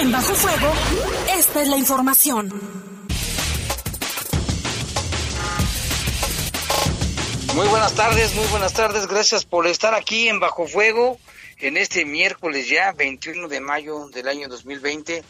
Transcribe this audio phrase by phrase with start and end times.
[0.00, 0.72] En Bajo Fuego,
[1.36, 2.48] esta es la información.
[7.56, 9.08] Muy buenas tardes, muy buenas tardes.
[9.08, 11.18] Gracias por estar aquí en Bajo Fuego
[11.58, 15.24] en este miércoles ya, 21 de mayo del año 2020.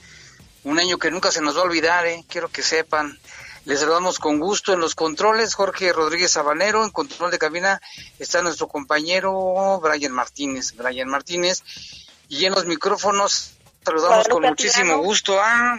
[0.64, 2.24] Un año que nunca se nos va a olvidar, ¿eh?
[2.28, 3.18] quiero que sepan.
[3.64, 7.80] Les saludamos con gusto en los controles, Jorge Rodríguez Sabanero, en control de cabina
[8.18, 10.74] está nuestro compañero Brian Martínez.
[10.76, 11.62] Brian Martínez.
[12.30, 13.57] Y en los micrófonos
[13.88, 15.78] saludamos con muchísimo gusto a...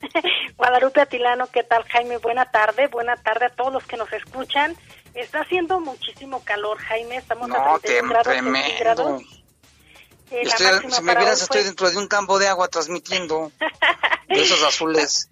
[0.56, 2.18] Guadalupe Atilano, ¿qué tal Jaime?
[2.18, 4.76] Buena tarde, buena tarde a todos los que nos escuchan.
[5.14, 9.22] Está haciendo muchísimo calor, Jaime, estamos a 31 grados centígrados.
[10.30, 13.52] Eh, estoy, si me vieras, estoy dentro de un campo de agua transmitiendo
[14.28, 15.28] de esos azules.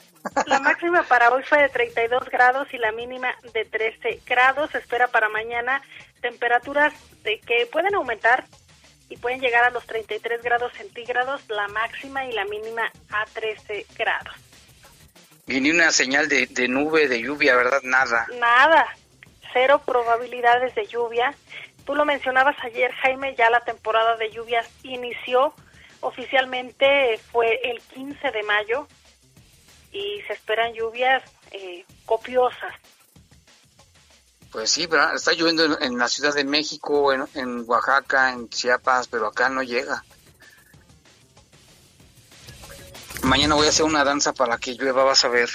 [0.47, 4.70] La máxima para hoy fue de 32 grados y la mínima de 13 grados.
[4.70, 5.83] Se espera para mañana
[6.20, 8.45] temperaturas de que pueden aumentar
[9.12, 13.84] y pueden llegar a los 33 grados centígrados, la máxima y la mínima a 13
[13.98, 14.34] grados.
[15.46, 17.83] Y ni una señal de, de nube, de lluvia, ¿verdad?
[17.83, 18.27] Nada.
[18.38, 18.86] Nada.
[19.52, 21.34] Cero probabilidades de lluvia.
[21.84, 25.52] Tú lo mencionabas ayer, Jaime, ya la temporada de lluvias inició.
[26.01, 28.89] Oficialmente fue el 15 de mayo
[29.92, 32.72] y se esperan lluvias eh, copiosas.
[34.52, 39.27] Pues sí, está lloviendo en, la Ciudad de México, en, en, Oaxaca, en Chiapas, pero
[39.27, 40.05] acá no llega.
[43.23, 45.48] Mañana voy a hacer una danza para que llueva, vas a ver.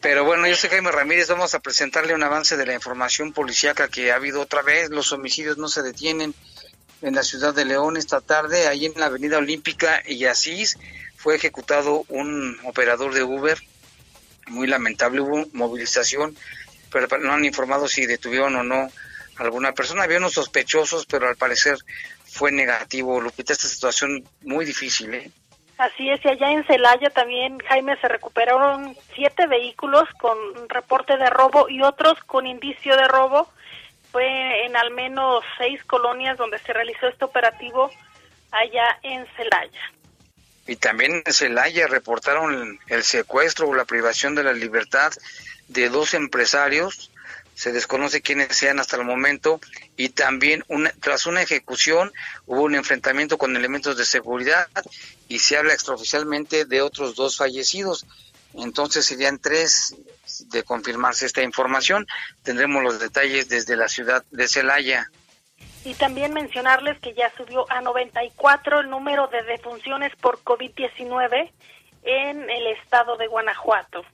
[0.00, 3.88] Pero bueno, yo soy Jaime Ramírez, vamos a presentarle un avance de la información policíaca
[3.88, 4.90] que ha habido otra vez.
[4.90, 6.34] Los homicidios no se detienen
[7.02, 10.78] en la ciudad de León esta tarde, ahí en la Avenida Olímpica y Asís
[11.16, 13.58] fue ejecutado un operador de Uber.
[14.46, 16.36] Muy lamentable, hubo movilización,
[16.90, 18.90] pero no han informado si detuvieron o no
[19.38, 20.04] alguna persona.
[20.04, 21.76] Había unos sospechosos, pero al parecer
[22.24, 23.20] fue negativo.
[23.20, 25.30] Lupita, esta situación muy difícil, ¿eh?
[25.78, 30.38] Así es, y allá en Celaya también, Jaime, se recuperaron siete vehículos con
[30.70, 33.52] reporte de robo y otros con indicio de robo.
[34.10, 37.90] Fue en al menos seis colonias donde se realizó este operativo
[38.52, 39.92] allá en Celaya.
[40.66, 45.12] Y también en Celaya reportaron el secuestro o la privación de la libertad
[45.68, 47.10] de dos empresarios
[47.56, 49.60] se desconoce quiénes sean hasta el momento
[49.96, 52.12] y también una, tras una ejecución
[52.44, 54.68] hubo un enfrentamiento con elementos de seguridad
[55.26, 58.04] y se habla extraoficialmente de otros dos fallecidos.
[58.52, 59.96] Entonces serían tres
[60.48, 62.06] de confirmarse esta información.
[62.42, 65.10] Tendremos los detalles desde la ciudad de Celaya.
[65.82, 71.50] Y también mencionarles que ya subió a 94 el número de defunciones por COVID-19
[72.02, 74.04] en el estado de Guanajuato.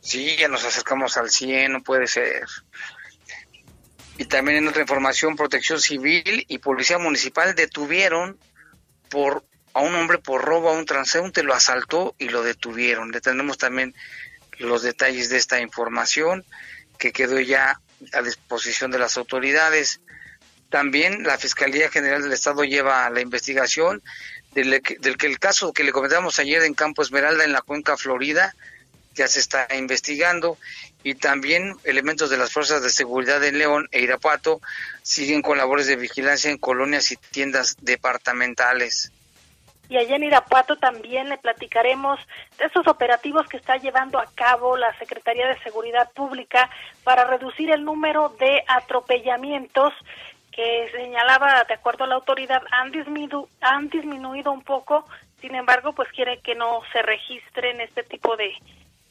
[0.00, 2.46] Sí, ya nos acercamos al 100, no puede ser.
[4.18, 8.38] Y también en otra información, Protección Civil y Policía Municipal detuvieron
[9.08, 13.12] por a un hombre por robo a un transeúnte, lo asaltó y lo detuvieron.
[13.12, 13.94] Le tenemos también
[14.58, 16.44] los detalles de esta información
[16.98, 17.80] que quedó ya
[18.12, 20.00] a disposición de las autoridades.
[20.70, 24.02] También la Fiscalía General del Estado lleva la investigación
[24.52, 27.96] del, del que el caso que le comentamos ayer en Campo Esmeralda, en la cuenca
[27.96, 28.54] Florida,
[29.14, 30.56] ya se está investigando
[31.02, 34.60] y también elementos de las fuerzas de seguridad de León e Irapuato
[35.02, 39.12] siguen con labores de vigilancia en colonias y tiendas departamentales.
[39.88, 42.20] Y allá en Irapuato también le platicaremos
[42.58, 46.70] de esos operativos que está llevando a cabo la Secretaría de Seguridad Pública
[47.02, 49.92] para reducir el número de atropellamientos
[50.52, 55.04] que señalaba, de acuerdo a la autoridad, han disminuido, han disminuido un poco,
[55.40, 58.52] sin embargo, pues quiere que no se registren este tipo de,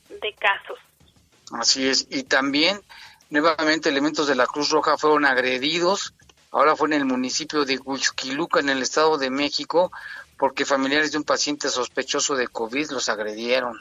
[0.09, 0.79] de casos.
[1.51, 2.79] Así es, y también
[3.29, 6.13] nuevamente elementos de la Cruz Roja fueron agredidos,
[6.51, 9.91] ahora fue en el municipio de Huixquiluca, en el Estado de México,
[10.37, 13.77] porque familiares de un paciente sospechoso de COVID los agredieron.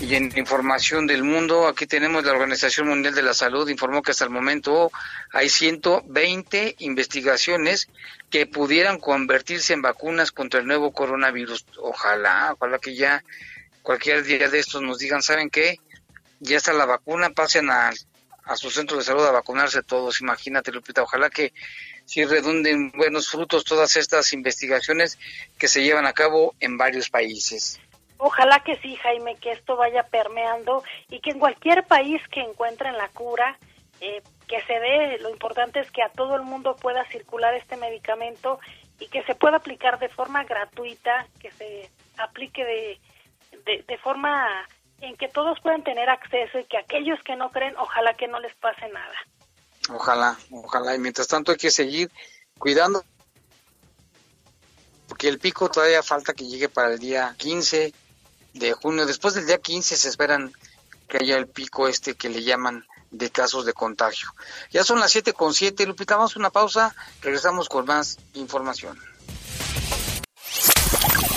[0.00, 4.12] Y en información del mundo, aquí tenemos la Organización Mundial de la Salud, informó que
[4.12, 4.92] hasta el momento
[5.32, 7.88] hay 120 investigaciones
[8.30, 11.66] que pudieran convertirse en vacunas contra el nuevo coronavirus.
[11.78, 13.24] Ojalá, ojalá que ya
[13.82, 15.80] cualquier día de estos nos digan, ¿saben qué?
[16.38, 17.90] Ya está la vacuna, pasen a,
[18.44, 20.20] a su centro de salud a vacunarse todos.
[20.20, 21.52] Imagínate, Lupita, ojalá que
[22.04, 25.18] si redunden buenos frutos todas estas investigaciones
[25.58, 27.80] que se llevan a cabo en varios países.
[28.18, 32.96] Ojalá que sí, Jaime, que esto vaya permeando y que en cualquier país que encuentren
[32.96, 33.56] la cura,
[34.00, 37.76] eh, que se dé, lo importante es que a todo el mundo pueda circular este
[37.76, 38.58] medicamento
[38.98, 43.00] y que se pueda aplicar de forma gratuita, que se aplique de,
[43.64, 44.66] de, de forma
[45.00, 48.40] en que todos puedan tener acceso y que aquellos que no creen, ojalá que no
[48.40, 49.14] les pase nada.
[49.90, 50.96] Ojalá, ojalá.
[50.96, 52.10] Y mientras tanto hay que seguir
[52.58, 53.04] cuidando,
[55.08, 57.92] porque el pico todavía falta que llegue para el día 15
[58.58, 59.06] de junio.
[59.06, 60.52] Después del día 15 se esperan
[61.08, 64.28] que haya el pico este que le llaman de casos de contagio.
[64.70, 68.98] Ya son las siete con siete, Lupita, vamos una pausa, regresamos con más información.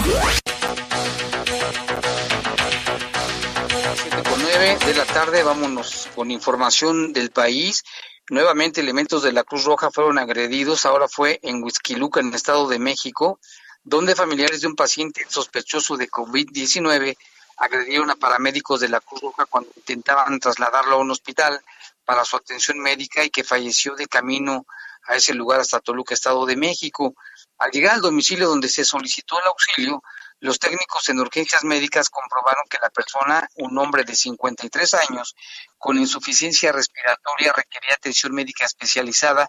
[4.60, 7.82] De la tarde, vámonos con información del país.
[8.28, 12.68] Nuevamente elementos de la Cruz Roja fueron agredidos, ahora fue en Huizquiluca, en el Estado
[12.68, 13.40] de México,
[13.84, 17.16] donde familiares de un paciente sospechoso de COVID-19
[17.56, 21.58] agredieron a paramédicos de la Cruz Roja cuando intentaban trasladarlo a un hospital
[22.04, 24.66] para su atención médica y que falleció de camino
[25.04, 27.14] a ese lugar hasta Toluca, Estado de México.
[27.56, 30.02] Al llegar al domicilio donde se solicitó el auxilio,
[30.40, 35.34] los técnicos en urgencias médicas comprobaron que la persona, un hombre de 53 años,
[35.78, 39.48] con insuficiencia respiratoria, requería atención médica especializada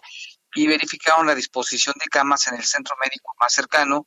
[0.54, 4.06] y verificaron la disposición de camas en el centro médico más cercano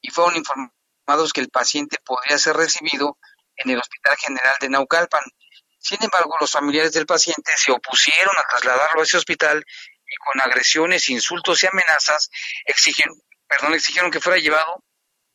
[0.00, 3.16] y fueron informados que el paciente podría ser recibido
[3.56, 5.22] en el Hospital General de Naucalpan.
[5.78, 9.64] Sin embargo, los familiares del paciente se opusieron a trasladarlo a ese hospital
[10.04, 12.28] y con agresiones, insultos y amenazas
[12.64, 13.16] exigieron,
[13.46, 14.82] perdón, exigieron que fuera llevado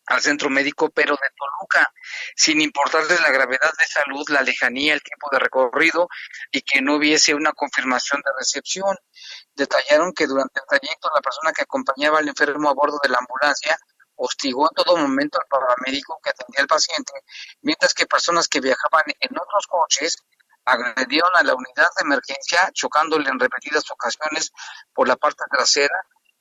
[0.10, 1.94] al centro médico, pero de Toluca,
[2.36, 6.10] sin importarles la gravedad de salud, la lejanía, el tiempo de recorrido
[6.52, 8.98] y que no hubiese una confirmación de recepción.
[9.54, 13.20] Detallaron que durante el trayecto la persona que acompañaba al enfermo a bordo de la
[13.20, 13.78] ambulancia
[14.16, 17.14] hostigó en todo momento al paramédico que atendía al paciente,
[17.62, 20.18] mientras que personas que viajaban en otros coches
[20.66, 24.52] agredieron a la unidad de emergencia, chocándole en repetidas ocasiones
[24.94, 25.96] por la parte trasera,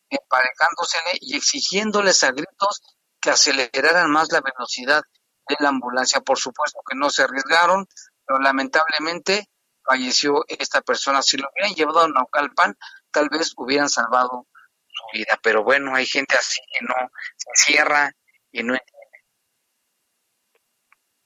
[0.08, 2.82] emparejándosele y exigiéndoles a gritos
[3.30, 5.02] aceleraran más la velocidad
[5.48, 6.20] de la ambulancia.
[6.20, 7.86] Por supuesto que no se arriesgaron,
[8.26, 9.48] pero lamentablemente
[9.84, 11.22] falleció esta persona.
[11.22, 12.76] Si lo hubieran llevado a Naucalpan,
[13.10, 14.46] tal vez hubieran salvado
[14.86, 15.38] su vida.
[15.42, 16.94] Pero bueno, hay gente así que no
[17.36, 18.12] se cierra
[18.50, 18.97] y no entiende.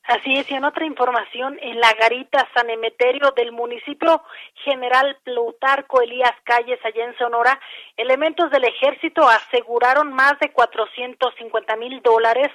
[0.05, 4.23] Así es, y en otra información, en la garita San Emeterio del municipio
[4.65, 7.61] General Plutarco Elías Calles, allá en Sonora,
[7.97, 12.51] elementos del ejército aseguraron más de 450 mil dólares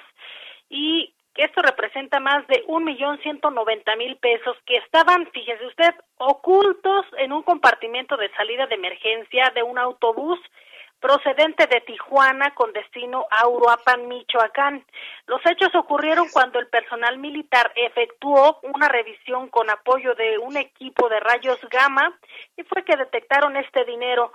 [0.68, 5.94] y esto representa más de un millón ciento noventa mil pesos que estaban, fíjese usted,
[6.18, 10.38] ocultos en un compartimento de salida de emergencia de un autobús
[11.00, 14.84] procedente de Tijuana con destino a Uruapan, Michoacán.
[15.26, 21.08] Los hechos ocurrieron cuando el personal militar efectuó una revisión con apoyo de un equipo
[21.08, 22.18] de rayos gamma
[22.56, 24.32] y fue que detectaron este dinero.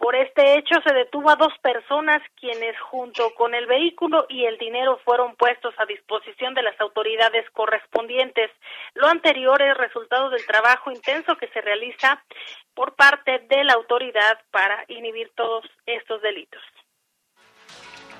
[0.00, 4.56] Por este hecho se detuvo a dos personas quienes junto con el vehículo y el
[4.56, 8.50] dinero fueron puestos a disposición de las autoridades correspondientes.
[8.94, 12.24] Lo anterior es resultado del trabajo intenso que se realiza
[12.72, 16.62] por parte de la autoridad para inhibir todos estos delitos.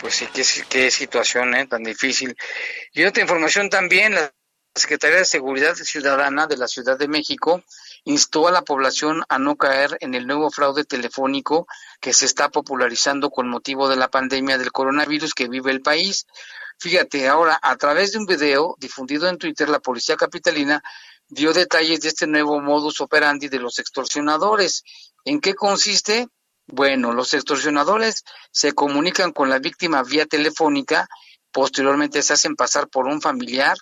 [0.01, 1.67] Pues sí, qué, qué situación ¿eh?
[1.67, 2.37] tan difícil.
[2.93, 4.31] Y otra información también, la
[4.75, 7.65] Secretaría de Seguridad Ciudadana de la Ciudad de México
[8.05, 11.67] instó a la población a no caer en el nuevo fraude telefónico
[12.01, 16.27] que se está popularizando con motivo de la pandemia del coronavirus que vive el país.
[16.79, 20.83] Fíjate, ahora a través de un video difundido en Twitter, la policía capitalina
[21.29, 24.83] dio detalles de este nuevo modus operandi de los extorsionadores.
[25.25, 26.29] ¿En qué consiste?
[26.67, 31.09] Bueno, los extorsionadores se comunican con la víctima vía telefónica,
[31.53, 33.77] posteriormente se hacen pasar por un familiar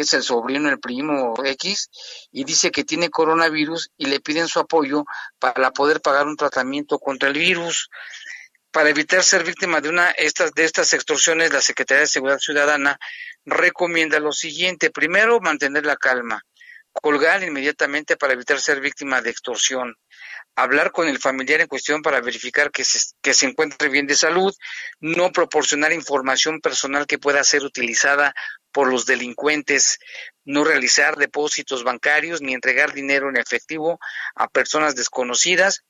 [0.00, 1.90] que es el sobrino, el primo X,
[2.32, 5.04] y dice que tiene coronavirus y le piden su apoyo
[5.38, 7.90] para poder pagar un tratamiento contra el virus.
[8.70, 12.98] Para evitar ser víctima de una estas, de estas extorsiones, la Secretaría de Seguridad Ciudadana
[13.44, 14.90] recomienda lo siguiente.
[14.90, 16.46] Primero, mantener la calma.
[16.92, 19.96] colgar inmediatamente para evitar ser víctima de extorsión,
[20.56, 24.16] hablar con el familiar en cuestión para verificar que se, que se encuentre bien de
[24.16, 24.54] salud,
[24.98, 28.34] no proporcionar información personal que pueda ser utilizada
[28.72, 29.98] por los delincuentes,
[30.44, 33.98] no realizar depósitos bancarios ni entregar dinero en efectivo
[34.34, 35.84] a personas desconocidas.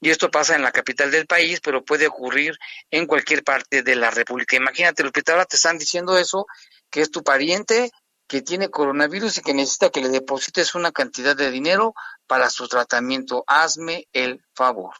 [0.00, 2.56] Y esto pasa en la capital del país, pero puede ocurrir
[2.90, 4.56] en cualquier parte de la República.
[4.56, 6.46] Imagínate, que ahora te están diciendo eso,
[6.90, 7.90] que es tu pariente
[8.28, 11.94] que tiene coronavirus y que necesita que le deposites una cantidad de dinero
[12.26, 13.42] para su tratamiento.
[13.46, 14.94] Hazme el favor.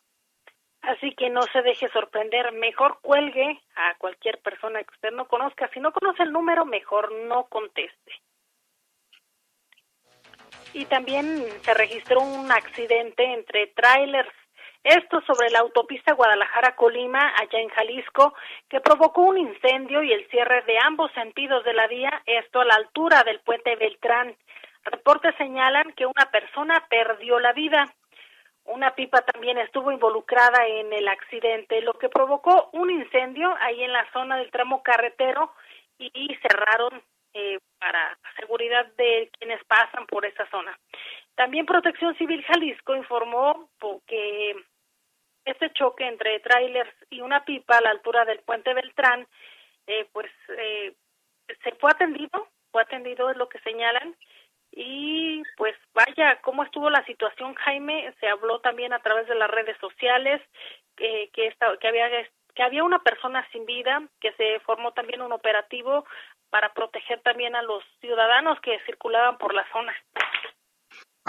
[0.89, 5.69] Así que no se deje sorprender, mejor cuelgue a cualquier persona que usted no conozca.
[5.75, 8.13] Si no conoce el número, mejor no conteste.
[10.73, 14.33] Y también se registró un accidente entre trailers
[14.83, 18.33] esto sobre la autopista Guadalajara-Colima, allá en Jalisco,
[18.71, 22.65] que provocó un incendio y el cierre de ambos sentidos de la vía, esto a
[22.65, 24.35] la altura del puente Beltrán.
[24.85, 27.85] Reportes señalan que una persona perdió la vida.
[28.69, 33.93] Una pipa también estuvo involucrada en el accidente, lo que provocó un incendio ahí en
[33.93, 35.53] la zona del tramo carretero
[35.99, 37.03] y cerraron
[37.35, 40.79] eh, para seguridad de quienes pasan por esa zona.
[41.35, 43.71] También Protección Civil Jalisco informó
[44.07, 44.55] que
[45.45, 49.27] este choque entre trailers y una pipa a la altura del puente Beltrán,
[49.87, 50.95] eh, pues eh,
[51.63, 54.15] se fue atendido, fue atendido es lo que señalan,
[54.73, 59.51] y pues vaya, cómo estuvo la situación, Jaime, se habló también a través de las
[59.51, 60.43] redes sociales
[60.97, 62.09] que, que había
[62.55, 66.05] que había una persona sin vida, que se formó también un operativo
[66.51, 69.95] para proteger también a los ciudadanos que circulaban por la zona.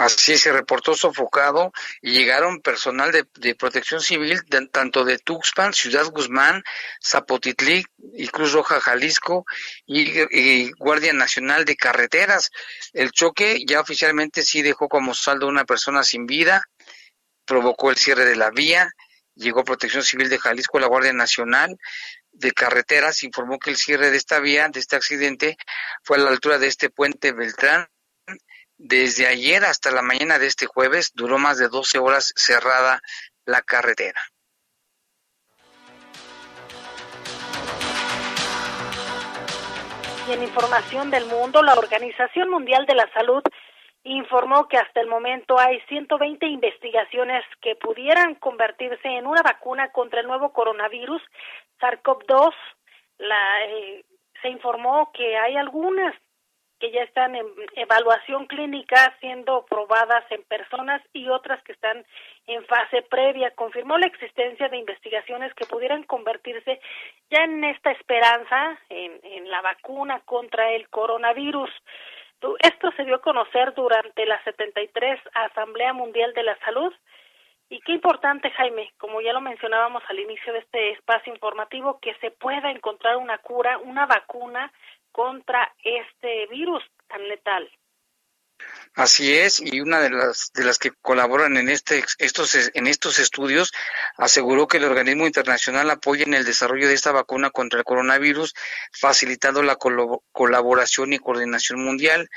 [0.00, 4.40] Así se reportó sofocado y llegaron personal de, protección civil
[4.72, 6.64] tanto de Tuxpan, Ciudad Guzmán,
[7.04, 9.44] Zapotitlí y Cruz Roja Jalisco
[9.84, 12.50] y, Guardia Nacional de Carreteras.
[12.94, 16.62] El choque ya oficialmente sí dejó como saldo una persona sin vida,
[17.44, 18.88] provocó el cierre de la vía,
[19.34, 21.76] llegó Protección Civil de Jalisco, la Guardia Nacional
[22.32, 25.58] de Carreteras, informó que el cierre de esta vía, de este accidente,
[26.02, 27.86] fue a la altura de este puente Beltrán
[28.82, 33.02] desde ayer hasta la mañana de este jueves duró más de 12 horas cerrada
[33.44, 34.20] la carretera.
[40.26, 43.42] Y en información del mundo, la Organización Mundial de la Salud
[44.02, 50.20] informó que hasta el momento hay 120 investigaciones que pudieran convertirse en una vacuna contra
[50.20, 51.20] el nuevo coronavirus
[51.82, 52.54] SARS-CoV-2.
[53.18, 54.04] La, eh,
[54.40, 56.14] se informó que hay algunas
[56.80, 57.46] que ya están en
[57.76, 62.04] evaluación clínica siendo probadas en personas y otras que están
[62.46, 63.50] en fase previa.
[63.54, 66.80] Confirmó la existencia de investigaciones que pudieran convertirse
[67.30, 69.10] ya en esta esperanza en,
[69.50, 71.70] la vacuna contra el coronavirus.
[72.60, 76.92] Esto se dio a conocer durante la 73 Asamblea Mundial de la Salud.
[77.68, 82.14] Y qué importante, Jaime, como ya lo mencionábamos al inicio de este espacio informativo, que
[82.16, 84.72] se pueda encontrar una cura, una vacuna
[85.12, 87.70] contra este virus tan letal.
[88.94, 93.18] Así es, y una de las de las que colaboran en este estos en estos
[93.18, 93.72] estudios
[94.16, 98.52] aseguró que el organismo internacional apoya en el desarrollo de esta vacuna contra el coronavirus,
[98.92, 102.28] facilitando la colaboración y coordinación mundial.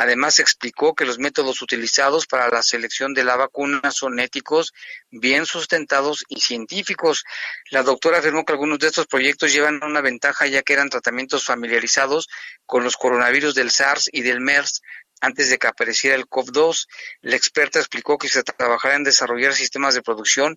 [0.00, 4.72] Además, explicó que los métodos utilizados para la selección de la vacuna son éticos,
[5.10, 7.24] bien sustentados y científicos.
[7.70, 11.44] La doctora afirmó que algunos de estos proyectos llevan una ventaja ya que eran tratamientos
[11.44, 12.28] familiarizados
[12.64, 14.82] con los coronavirus del SARS y del MERS
[15.20, 16.86] antes de que apareciera el COV-2.
[17.22, 20.56] La experta explicó que se trabajará en desarrollar sistemas de producción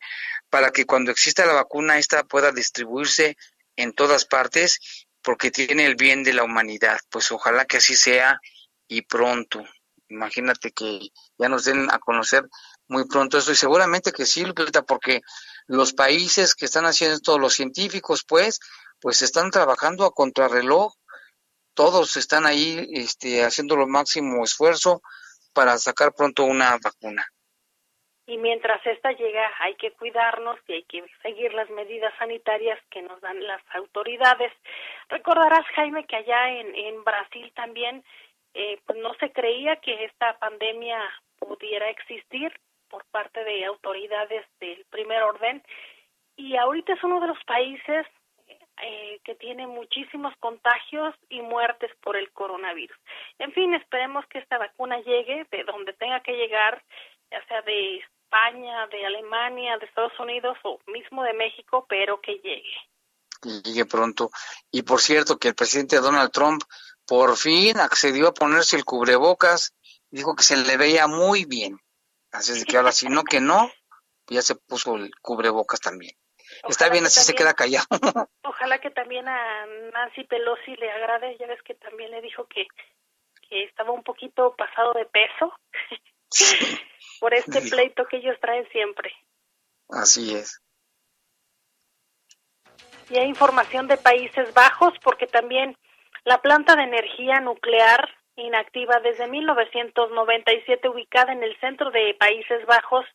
[0.51, 3.37] para que cuando exista la vacuna, esta pueda distribuirse
[3.75, 6.99] en todas partes porque tiene el bien de la humanidad.
[7.09, 8.39] Pues ojalá que así sea
[8.91, 9.63] y pronto.
[10.09, 10.99] Imagínate que
[11.37, 12.43] ya nos den a conocer
[12.89, 14.43] muy pronto esto y seguramente que sí,
[14.85, 15.21] porque
[15.67, 18.59] los países que están haciendo esto, los científicos, pues,
[18.99, 20.93] pues están trabajando a contrarreloj.
[21.73, 25.01] Todos están ahí este, haciendo lo máximo esfuerzo
[25.53, 27.25] para sacar pronto una vacuna.
[28.27, 33.01] Y mientras esta llega, hay que cuidarnos y hay que seguir las medidas sanitarias que
[33.01, 34.51] nos dan las autoridades.
[35.07, 38.03] Recordarás, Jaime, que allá en, en Brasil también
[38.53, 40.99] eh, pues no se creía que esta pandemia
[41.39, 42.51] pudiera existir
[42.89, 45.63] por parte de autoridades del primer orden
[46.35, 48.05] y ahorita es uno de los países
[48.83, 52.97] eh, que tiene muchísimos contagios y muertes por el coronavirus.
[53.37, 56.83] En fin, esperemos que esta vacuna llegue de donde tenga que llegar,
[57.29, 62.33] ya sea de España, de Alemania, de Estados Unidos o mismo de México, pero que
[62.35, 62.73] llegue.
[63.41, 64.31] Que llegue pronto.
[64.71, 66.63] Y por cierto, que el presidente Donald Trump
[67.11, 69.75] por fin accedió a ponerse el cubrebocas
[70.11, 71.77] dijo que se le veía muy bien.
[72.31, 73.69] Así es que ahora si no que no,
[74.27, 76.15] ya se puso el cubrebocas también.
[76.69, 77.85] Está bien, así se queda callado.
[78.45, 82.65] Ojalá que también a Nancy Pelosi le agrade, ya ves que también le dijo que,
[83.49, 85.53] que estaba un poquito pasado de peso
[87.19, 89.11] por este pleito que ellos traen siempre.
[89.89, 90.61] Así es.
[93.09, 95.75] Y hay información de Países Bajos porque también
[96.23, 103.05] la planta de energía nuclear inactiva desde 1997 ubicada en el centro de Países Bajos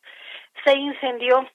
[0.64, 1.46] se incendió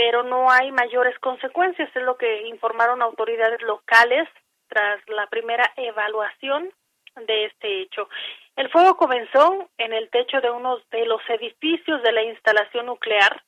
[0.00, 4.26] pero no hay mayores consecuencias, es lo que informaron autoridades locales
[4.66, 6.70] tras la primera evaluación
[7.16, 8.08] de este hecho.
[8.56, 13.42] El fuego comenzó en el techo de uno de los edificios de la instalación nuclear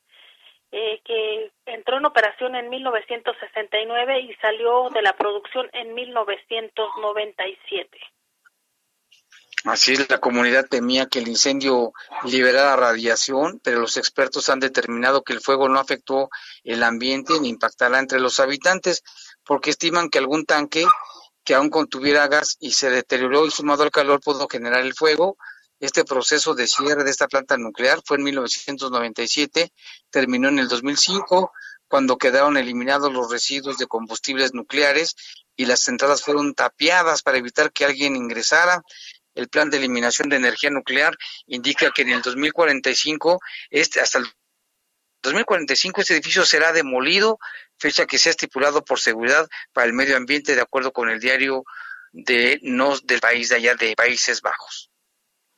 [0.72, 8.00] eh, que entró en operación en 1969 y salió de la producción en 1997.
[9.64, 11.92] Así es, la comunidad temía que el incendio
[12.24, 16.30] liberara radiación, pero los expertos han determinado que el fuego no afectó
[16.64, 19.04] el ambiente ni impactará entre los habitantes,
[19.44, 20.84] porque estiman que algún tanque
[21.44, 25.36] que aún contuviera gas y se deterioró y sumado al calor pudo generar el fuego.
[25.82, 29.72] Este proceso de cierre de esta planta nuclear fue en 1997,
[30.10, 31.50] terminó en el 2005,
[31.88, 35.16] cuando quedaron eliminados los residuos de combustibles nucleares
[35.56, 38.80] y las entradas fueron tapiadas para evitar que alguien ingresara
[39.34, 44.26] el plan de eliminación de energía nuclear indica que en el 2045, este, hasta el
[45.20, 47.40] 2045 este edificio será demolido,
[47.76, 51.18] fecha que se ha estipulado por seguridad para el medio ambiente de acuerdo con el
[51.18, 51.64] diario
[52.12, 54.91] de nos del país de allá de Países Bajos.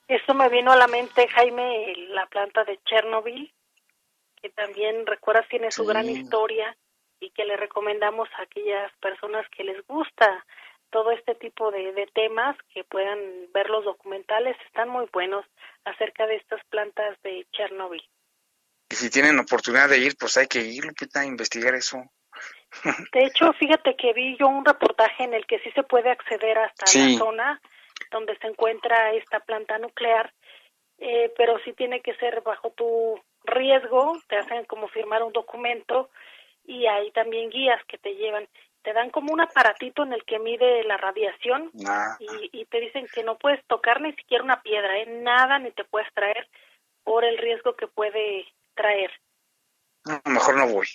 [0.09, 3.53] Esto me vino a la mente, Jaime, la planta de Chernobyl,
[4.41, 6.77] que también recuerdas tiene su gran historia
[7.21, 10.45] y que le recomendamos a aquellas personas que les gusta
[10.91, 13.19] todo este tipo de, temas que puedan
[13.53, 15.45] ver los documentales están muy buenos
[15.85, 18.03] acerca de estas plantas de Chernobyl.
[18.91, 22.05] Y si tienen oportunidad de ir, pues hay que ir, a investigar eso.
[23.13, 26.59] De hecho, fíjate que vi yo un reportaje en el que sí se puede acceder
[26.59, 27.61] hasta la zona
[28.15, 30.33] donde se encuentra esta planta nuclear,
[30.99, 36.09] eh, pero sí tiene que ser bajo tu riesgo, te hacen como firmar un documento
[36.65, 38.49] y hay también guías que te llevan
[38.83, 42.19] te dan como un aparatito en el que mide la radiación ah.
[42.21, 45.07] y, te dicen que no puedes tocar ni siquiera una piedra, ¿eh?
[45.07, 46.47] nada ni te puedes traer
[47.03, 49.11] por el riesgo que puede traer.
[50.27, 50.87] mejor no voy.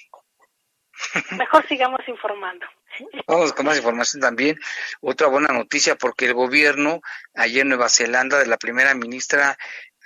[1.32, 2.68] Mejor sigamos informando.
[3.28, 4.60] Vamos con más información también.
[5.02, 7.02] Otra buena noticia porque el gobierno
[7.34, 9.58] ayer en Nueva Zelanda de la primera ministra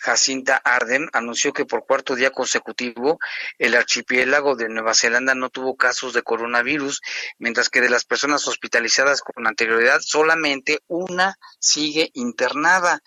[0.04, 3.20] Jacinta Arden anunció que por cuarto día consecutivo
[3.58, 7.02] el archipiélago de Nueva Zelanda no tuvo casos de coronavirus,
[7.40, 13.02] mientras que de las personas hospitalizadas con anterioridad solamente una sigue internada.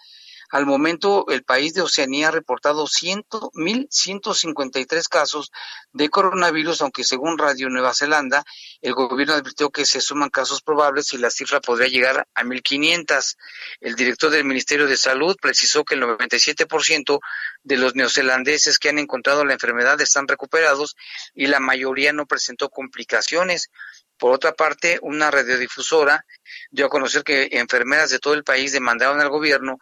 [0.51, 5.51] Al momento, el país de Oceanía ha reportado 1.153 casos
[5.93, 8.45] de coronavirus, aunque según Radio Nueva Zelanda,
[8.81, 13.37] el gobierno advirtió que se suman casos probables y la cifra podría llegar a 1.500.
[13.81, 17.19] El director del Ministerio de Salud precisó que el 97%
[17.63, 20.97] de los neozelandeses que han encontrado la enfermedad están recuperados
[21.35, 23.71] y la mayoría no presentó complicaciones.
[24.19, 26.25] Por otra parte, una radiodifusora
[26.71, 29.79] dio a conocer que enfermeras de todo el país demandaron al gobierno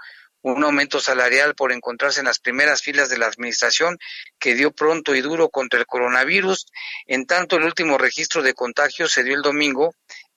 [0.52, 3.98] un aumento salarial por encontrarse en las primeras filas de la administración
[4.38, 6.66] que dio pronto y duro contra el coronavirus.
[7.07, 9.94] En tanto, el último registro de contagios se dio el domingo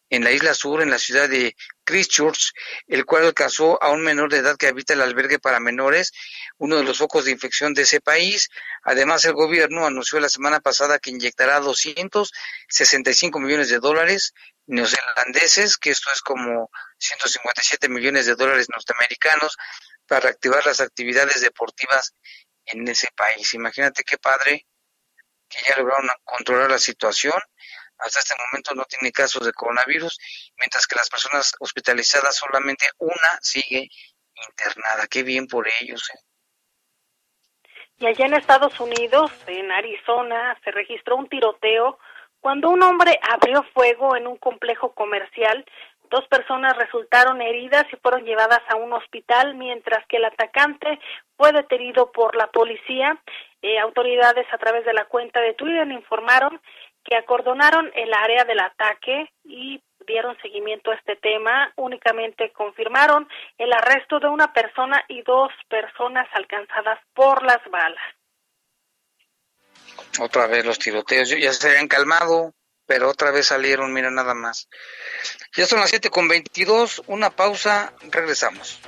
[0.10, 2.54] en la isla sur, en la ciudad de Christchurch,
[2.88, 6.14] el cual alcanzó a un menor de edad que habita el albergue para menores,
[6.58, 8.48] uno de los focos de infección de ese país.
[8.84, 14.34] Además, el gobierno anunció la semana pasada que inyectará 265 millones de dólares
[14.68, 19.58] neozelandeses, que esto es como 157 millones de dólares norteamericanos,
[20.08, 22.16] para reactivar las actividades deportivas
[22.66, 23.54] en ese país.
[23.54, 24.66] Imagínate qué padre
[25.50, 27.40] que ya lograron controlar la situación.
[27.98, 30.18] Hasta este momento no tiene casos de coronavirus,
[30.58, 33.90] mientras que las personas hospitalizadas solamente una sigue
[34.48, 35.08] internada.
[35.08, 36.10] Qué bien por ellos.
[36.14, 36.20] ¿eh?
[38.00, 41.98] Y allá en Estados Unidos, en Arizona, se registró un tiroteo
[42.40, 45.66] cuando un hombre abrió fuego en un complejo comercial
[46.10, 51.00] Dos personas resultaron heridas y fueron llevadas a un hospital, mientras que el atacante
[51.36, 53.22] fue detenido por la policía.
[53.62, 56.62] Eh, autoridades a través de la cuenta de Twitter informaron
[57.04, 61.72] que acordonaron el área del ataque y dieron seguimiento a este tema.
[61.76, 68.04] Únicamente confirmaron el arresto de una persona y dos personas alcanzadas por las balas.
[70.20, 72.54] Otra vez los tiroteos ya se habían calmado
[72.88, 74.70] pero otra vez salieron, mira nada más.
[75.56, 78.80] Ya son las 7 con 22, una pausa, regresamos.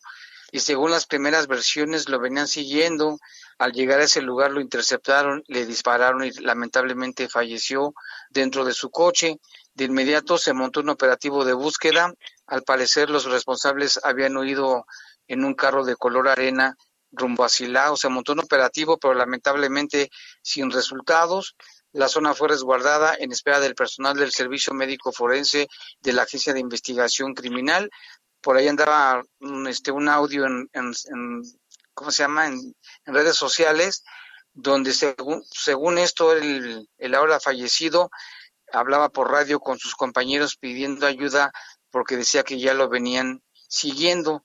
[0.52, 3.18] y según las primeras versiones lo venían siguiendo.
[3.58, 7.94] Al llegar a ese lugar lo interceptaron, le dispararon y lamentablemente falleció
[8.30, 9.40] dentro de su coche.
[9.74, 12.14] De inmediato se montó un operativo de búsqueda.
[12.46, 14.86] Al parecer los responsables habían huido
[15.28, 16.76] en un carro de color arena
[17.12, 17.98] rumbo a Silao.
[17.98, 20.12] Se montó un operativo, pero lamentablemente
[20.44, 21.56] sin resultados.
[21.94, 25.68] La zona fue resguardada en espera del personal del Servicio Médico Forense
[26.02, 27.90] de la Agencia de Investigación Criminal
[28.42, 29.24] por ahí andaba
[29.68, 30.94] este, un audio en, en,
[31.98, 34.04] ¿cómo se llama?, en, redes sociales,
[34.54, 38.12] donde según, según esto el, el ahora fallecido
[38.72, 41.52] hablaba por radio con sus compañeros pidiendo ayuda
[41.90, 44.44] porque decía que ya lo venían siguiendo.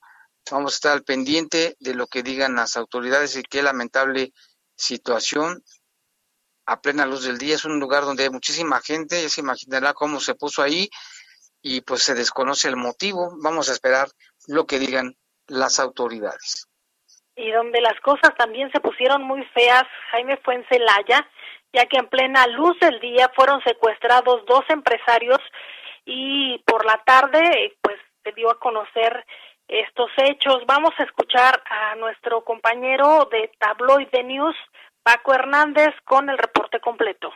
[0.50, 4.32] Vamos a estar al pendiente de lo que digan las autoridades y qué lamentable
[4.74, 5.62] situación
[6.64, 7.56] a plena luz del día.
[7.56, 10.88] Es un lugar donde hay muchísima gente, ya se imaginará cómo se puso ahí
[11.60, 13.36] y pues se desconoce el motivo.
[13.42, 14.10] Vamos a esperar
[14.46, 16.68] lo que digan las autoridades.
[17.36, 21.26] Y donde las cosas también se pusieron muy feas, Jaime fue en Celaya,
[21.72, 25.38] ya que en plena luz del día fueron secuestrados dos empresarios
[26.04, 29.24] y por la tarde pues se dio a conocer
[29.68, 30.64] estos hechos.
[30.66, 34.56] Vamos a escuchar a nuestro compañero de Tabloide News,
[35.02, 37.32] Paco Hernández, con el reporte completo.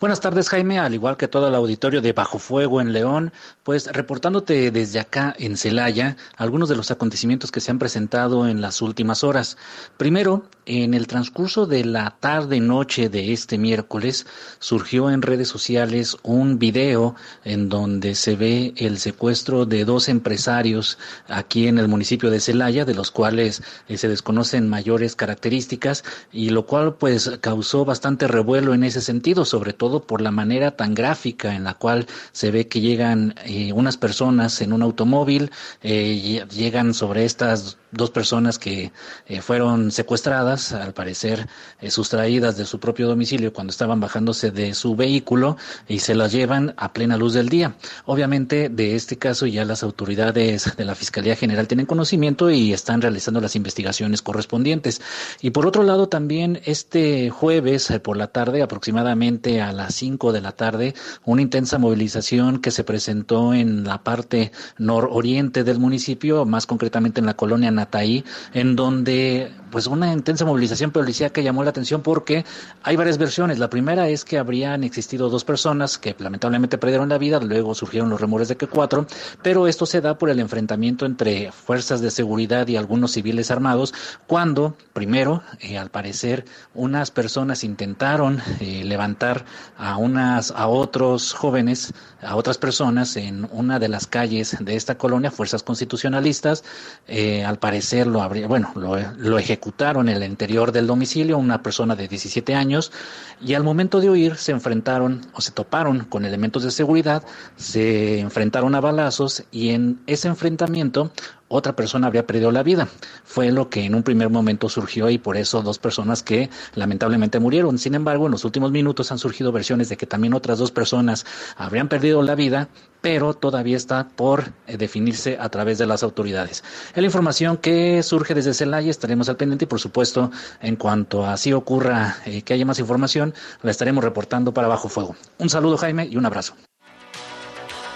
[0.00, 3.86] Buenas tardes, Jaime, al igual que todo el auditorio de Bajo Fuego en León, pues
[3.92, 8.80] reportándote desde acá en Celaya algunos de los acontecimientos que se han presentado en las
[8.80, 9.58] últimas horas.
[9.98, 14.26] Primero, en el transcurso de la tarde-noche de este miércoles,
[14.60, 20.96] surgió en redes sociales un video en donde se ve el secuestro de dos empresarios
[21.28, 26.50] aquí en el municipio de Celaya, de los cuales eh, se desconocen mayores características, y
[26.50, 30.94] lo cual pues causó bastante revuelo en ese sentido, sobre todo por la manera tan
[30.94, 35.50] gráfica en la cual se ve que llegan eh, unas personas en un automóvil,
[35.82, 38.92] eh, llegan sobre estas dos personas que
[39.26, 41.48] eh, fueron secuestradas, al parecer
[41.88, 45.56] sustraídas de su propio domicilio cuando estaban bajándose de su vehículo
[45.88, 47.74] y se las llevan a plena luz del día.
[48.04, 53.02] Obviamente de este caso ya las autoridades de la Fiscalía General tienen conocimiento y están
[53.02, 55.00] realizando las investigaciones correspondientes.
[55.40, 60.40] Y por otro lado también este jueves por la tarde aproximadamente a las 5 de
[60.40, 60.94] la tarde
[61.24, 67.26] una intensa movilización que se presentó en la parte nororiente del municipio, más concretamente en
[67.26, 72.44] la colonia Nataí, en donde pues una intensa movilización policía que llamó la atención porque
[72.82, 73.58] hay varias versiones.
[73.58, 78.10] La primera es que habrían existido dos personas que lamentablemente perdieron la vida, luego surgieron
[78.10, 79.06] los rumores de que cuatro,
[79.42, 83.94] pero esto se da por el enfrentamiento entre fuerzas de seguridad y algunos civiles armados,
[84.26, 89.44] cuando primero, eh, al parecer, unas personas intentaron eh, levantar
[89.76, 94.96] a unas a otros jóvenes, a otras personas en una de las calles de esta
[94.96, 96.64] colonia, fuerzas constitucionalistas,
[97.06, 99.59] eh, al parecer lo habría, bueno, lo, lo ejecutaron
[100.00, 102.92] en el interior del domicilio, una persona de 17 años,
[103.40, 107.22] y al momento de huir se enfrentaron o se toparon con elementos de seguridad,
[107.56, 111.12] se enfrentaron a balazos y en ese enfrentamiento
[111.50, 112.88] otra persona habría perdido la vida.
[113.24, 117.40] Fue lo que en un primer momento surgió y por eso dos personas que lamentablemente
[117.40, 117.76] murieron.
[117.76, 121.26] Sin embargo, en los últimos minutos han surgido versiones de que también otras dos personas
[121.56, 122.68] habrían perdido la vida,
[123.00, 126.62] pero todavía está por eh, definirse a través de las autoridades.
[126.94, 131.26] Es la información que surge desde Celaya, estaremos al pendiente y por supuesto, en cuanto
[131.26, 135.16] así ocurra eh, que haya más información, la estaremos reportando para Bajo Fuego.
[135.38, 136.54] Un saludo Jaime y un abrazo.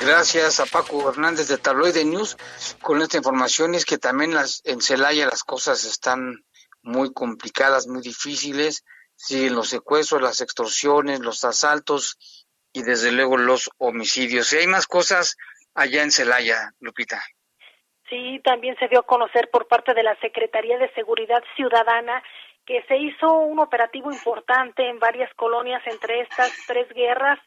[0.07, 2.37] Gracias a Paco Hernández de Tabloide News
[2.83, 3.75] con esta información.
[3.75, 6.45] Es que también las, en Celaya las cosas están
[6.83, 8.85] muy complicadas, muy difíciles.
[9.17, 12.19] Siguen los secuestros, las extorsiones, los asaltos
[12.71, 14.53] y desde luego los homicidios.
[14.53, 15.37] Y hay más cosas
[15.75, 17.23] allá en Celaya, Lupita.
[18.11, 22.23] Sí, también se dio a conocer por parte de la Secretaría de Seguridad Ciudadana
[22.67, 27.39] que se hizo un operativo importante en varias colonias, entre estas tres guerras,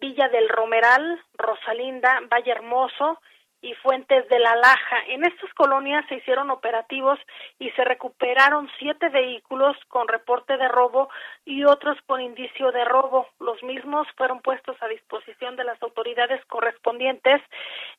[0.00, 3.18] Villa del Romeral, Rosalinda, Valle Hermoso
[3.62, 4.98] y Fuentes de la Laja.
[5.08, 7.18] En estas colonias se hicieron operativos
[7.58, 11.08] y se recuperaron siete vehículos con reporte de robo
[11.44, 13.26] y otros con indicio de robo.
[13.40, 17.40] Los mismos fueron puestos a disposición de las autoridades correspondientes.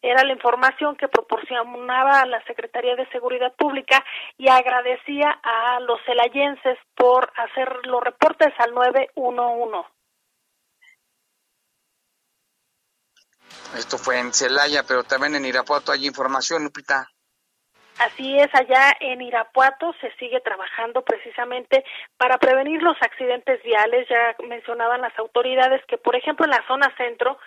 [0.02, 4.04] Era la información que proporcionaba la Secretaría de Seguridad Pública
[4.38, 9.97] y agradecía a los celayenses por hacer los reportes al 911.
[13.78, 17.10] Esto fue en Celaya, pero también en Irapuato hay información, Lupita.
[18.00, 21.84] Así es, allá en Irapuato se sigue trabajando precisamente
[22.17, 24.08] para prevenir los accidentes viales.
[24.08, 27.39] Ya mencionaban las autoridades que, por ejemplo, en la zona centro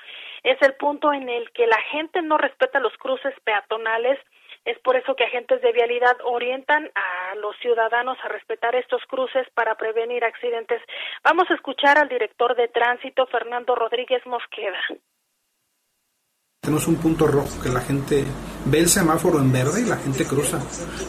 [0.43, 4.19] es el punto en el que la gente no respeta los cruces peatonales.
[4.65, 9.49] Es por eso que agentes de vialidad orientan a los ciudadanos a respetar estos cruces
[9.55, 10.83] para prevenir accidentes.
[11.23, 14.81] Vamos a escuchar al director de tránsito, Fernando Rodríguez Mosqueda.
[16.63, 18.23] Tenemos un punto rojo que la gente
[18.67, 20.59] ve el semáforo en verde y la gente cruza.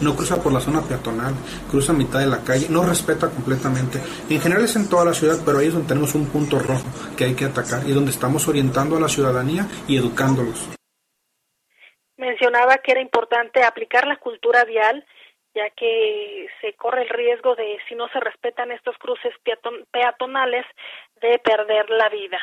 [0.01, 1.33] No cruza por la zona peatonal,
[1.69, 3.99] cruza a mitad de la calle, no respeta completamente.
[4.29, 6.87] En general es en toda la ciudad, pero ahí es donde tenemos un punto rojo
[7.17, 10.69] que hay que atacar y donde estamos orientando a la ciudadanía y educándolos.
[12.15, 15.05] Mencionaba que era importante aplicar la cultura vial
[15.53, 19.33] ya que se corre el riesgo de, si no se respetan estos cruces
[19.91, 20.65] peatonales,
[21.21, 22.39] de perder la vida.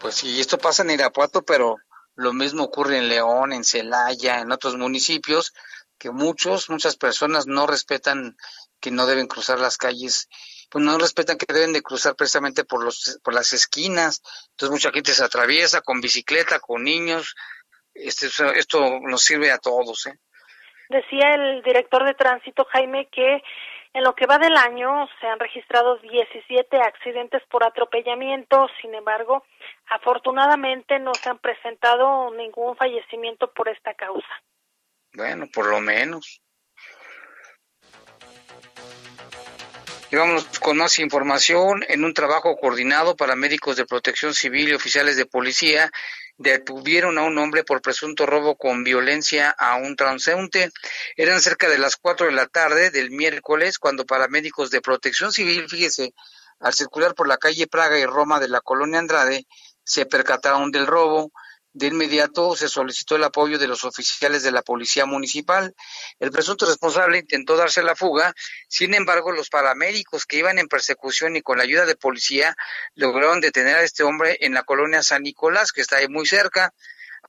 [0.00, 1.76] Pues sí, esto pasa en Irapuato, pero
[2.14, 5.52] lo mismo ocurre en León, en Celaya, en otros municipios,
[5.98, 8.36] que muchos, muchas personas no respetan
[8.80, 10.28] que no deben cruzar las calles,
[10.70, 14.22] pues no respetan que deben de cruzar precisamente por los por las esquinas.
[14.50, 17.34] Entonces mucha gente se atraviesa con bicicleta, con niños.
[17.94, 20.06] Este, esto nos sirve a todos.
[20.06, 20.18] ¿eh?
[20.88, 23.42] Decía el director de tránsito Jaime que
[23.96, 29.42] en lo que va del año se han registrado 17 accidentes por atropellamiento, sin embargo,
[29.88, 34.28] afortunadamente no se han presentado ningún fallecimiento por esta causa.
[35.14, 36.42] Bueno, por lo menos.
[40.10, 41.82] Y vamos con más información.
[41.88, 45.90] En un trabajo coordinado para médicos de protección civil y oficiales de policía,
[46.38, 50.70] detuvieron a un hombre por presunto robo con violencia a un transeúnte.
[51.16, 55.68] Eran cerca de las cuatro de la tarde del miércoles cuando paramédicos de protección civil,
[55.68, 56.14] fíjese,
[56.60, 59.46] al circular por la calle Praga y Roma de la colonia Andrade,
[59.84, 61.32] se percataron del robo.
[61.76, 65.74] De inmediato se solicitó el apoyo de los oficiales de la policía municipal.
[66.18, 68.32] El presunto responsable intentó darse la fuga,
[68.66, 72.56] sin embargo, los paramédicos que iban en persecución y con la ayuda de policía
[72.94, 76.72] lograron detener a este hombre en la colonia San Nicolás, que está ahí muy cerca.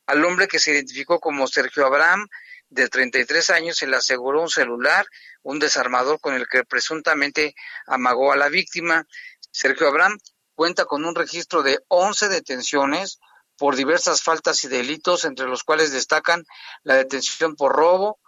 [0.05, 2.29] Al hombre que se identificó como Sergio Abraham,
[2.69, 5.05] de 33 años, se le aseguró un celular,
[5.43, 7.53] un desarmador con el que presuntamente
[7.85, 9.05] amagó a la víctima.
[9.51, 10.17] Sergio Abraham
[10.55, 13.19] cuenta con un registro de 11 detenciones,
[13.57, 16.45] por diversas faltas y delitos, entre los cuales destacan
[16.83, 18.19] la detención por robo,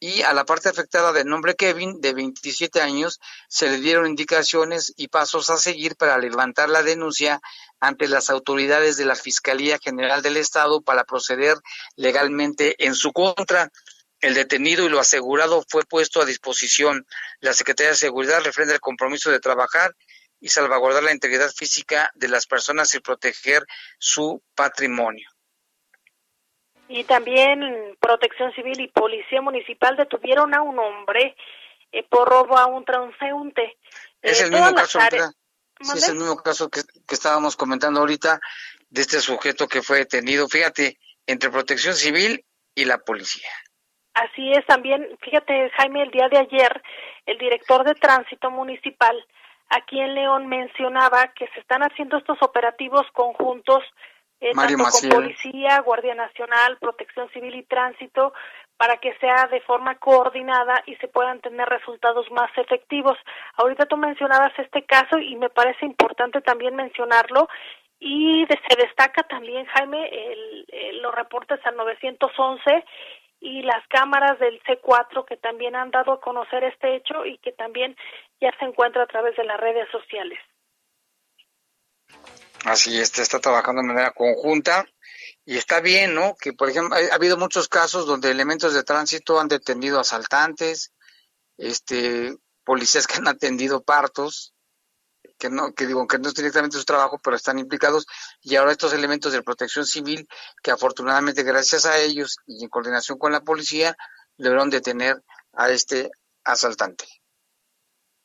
[0.00, 4.92] y a la parte afectada del nombre Kevin, de 27 años, se le dieron indicaciones
[4.96, 7.40] y pasos a seguir para levantar la denuncia
[7.80, 11.56] ante las autoridades de la Fiscalía General del Estado para proceder
[11.96, 13.70] legalmente en su contra.
[14.20, 17.06] El detenido y lo asegurado fue puesto a disposición.
[17.40, 19.94] La Secretaría de Seguridad refrenda el compromiso de trabajar
[20.44, 23.62] y salvaguardar la integridad física de las personas y proteger
[23.98, 25.26] su patrimonio.
[26.86, 31.34] Y también Protección Civil y Policía Municipal detuvieron a un hombre
[31.90, 33.78] eh, por robo a un transeúnte.
[34.20, 35.16] Es el mismo caso, sí,
[35.96, 38.38] es el mismo caso que, que estábamos comentando ahorita
[38.90, 43.48] de este sujeto que fue detenido, fíjate, entre Protección Civil y la policía.
[44.12, 46.82] Así es, también, fíjate, Jaime, el día de ayer,
[47.24, 49.24] el director de tránsito municipal
[49.76, 53.82] aquí en León mencionaba que se están haciendo estos operativos conjuntos
[54.40, 58.34] eh, tanto con policía, Guardia Nacional, Protección Civil y Tránsito
[58.76, 63.16] para que sea de forma coordinada y se puedan tener resultados más efectivos.
[63.56, 67.48] Ahorita tú mencionabas este caso y me parece importante también mencionarlo
[68.00, 72.84] y se destaca también, Jaime, el, los reportes al 911
[73.44, 77.52] y las cámaras del C4 que también han dado a conocer este hecho y que
[77.52, 77.94] también
[78.40, 80.38] ya se encuentra a través de las redes sociales.
[82.64, 84.86] Así es, está trabajando de manera conjunta
[85.44, 86.34] y está bien, ¿no?
[86.40, 90.94] Que, por ejemplo, ha, habido muchos casos donde elementos de tránsito han detenido asaltantes,
[91.58, 94.53] este, policías que han atendido partos,
[95.38, 98.06] que no, que digo, que no es directamente su trabajo, pero están implicados,
[98.42, 100.26] y ahora estos elementos de protección civil,
[100.62, 103.96] que afortunadamente gracias a ellos y en coordinación con la policía,
[104.36, 105.16] lograron detener
[105.52, 106.10] a este
[106.44, 107.04] asaltante.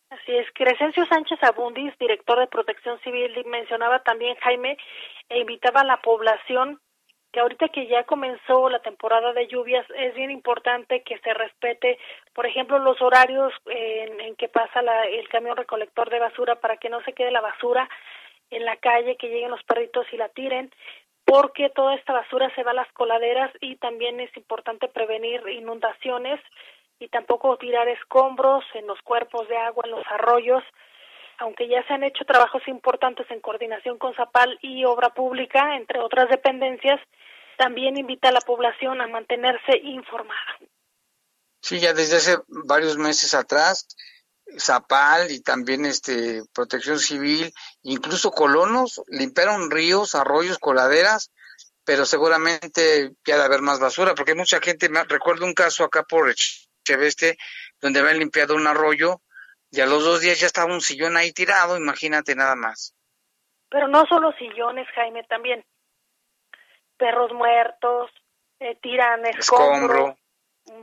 [0.10, 4.76] Así es, Crescencio Sánchez Abundis, director de Protección Civil, mencionaba también, Jaime,
[5.30, 6.82] e invitaba a la población
[7.32, 12.00] que ahorita que ya comenzó la temporada de lluvias es bien importante que se respete,
[12.34, 16.90] por ejemplo, los horarios en, que pasa la, el camión recolector de basura para que
[16.90, 17.90] no se quede la basura
[18.50, 20.72] en la calle, que lleguen los perritos y la tiren,
[21.24, 26.40] porque toda esta basura se va a las coladeras y también es importante prevenir inundaciones
[27.00, 30.64] y tampoco tirar escombros en los cuerpos de agua, en los arroyos,
[31.40, 36.00] aunque ya se han hecho trabajos importantes en coordinación con Zapal y Obra Pública, entre
[36.00, 37.00] otras dependencias,
[37.58, 40.58] también invita a la población a mantenerse informada.
[41.62, 43.88] Sí, ya desde hace varios meses atrás
[44.58, 51.32] Zapal y también este Protección Civil, incluso colonos, limpiaron ríos, arroyos, coladeras,
[51.84, 56.04] pero seguramente ya de haber más basura, porque mucha gente, me, recuerdo un caso acá
[56.04, 56.34] por
[56.84, 57.38] Cheveste,
[57.82, 59.22] donde habían limpiado un arroyo
[59.72, 62.96] y a los dos días ya estaba un sillón ahí tirado, imagínate nada más.
[63.70, 65.64] Pero no solo sillones, Jaime, también
[66.98, 68.12] perros muertos,
[68.60, 70.18] eh, tiran escombro,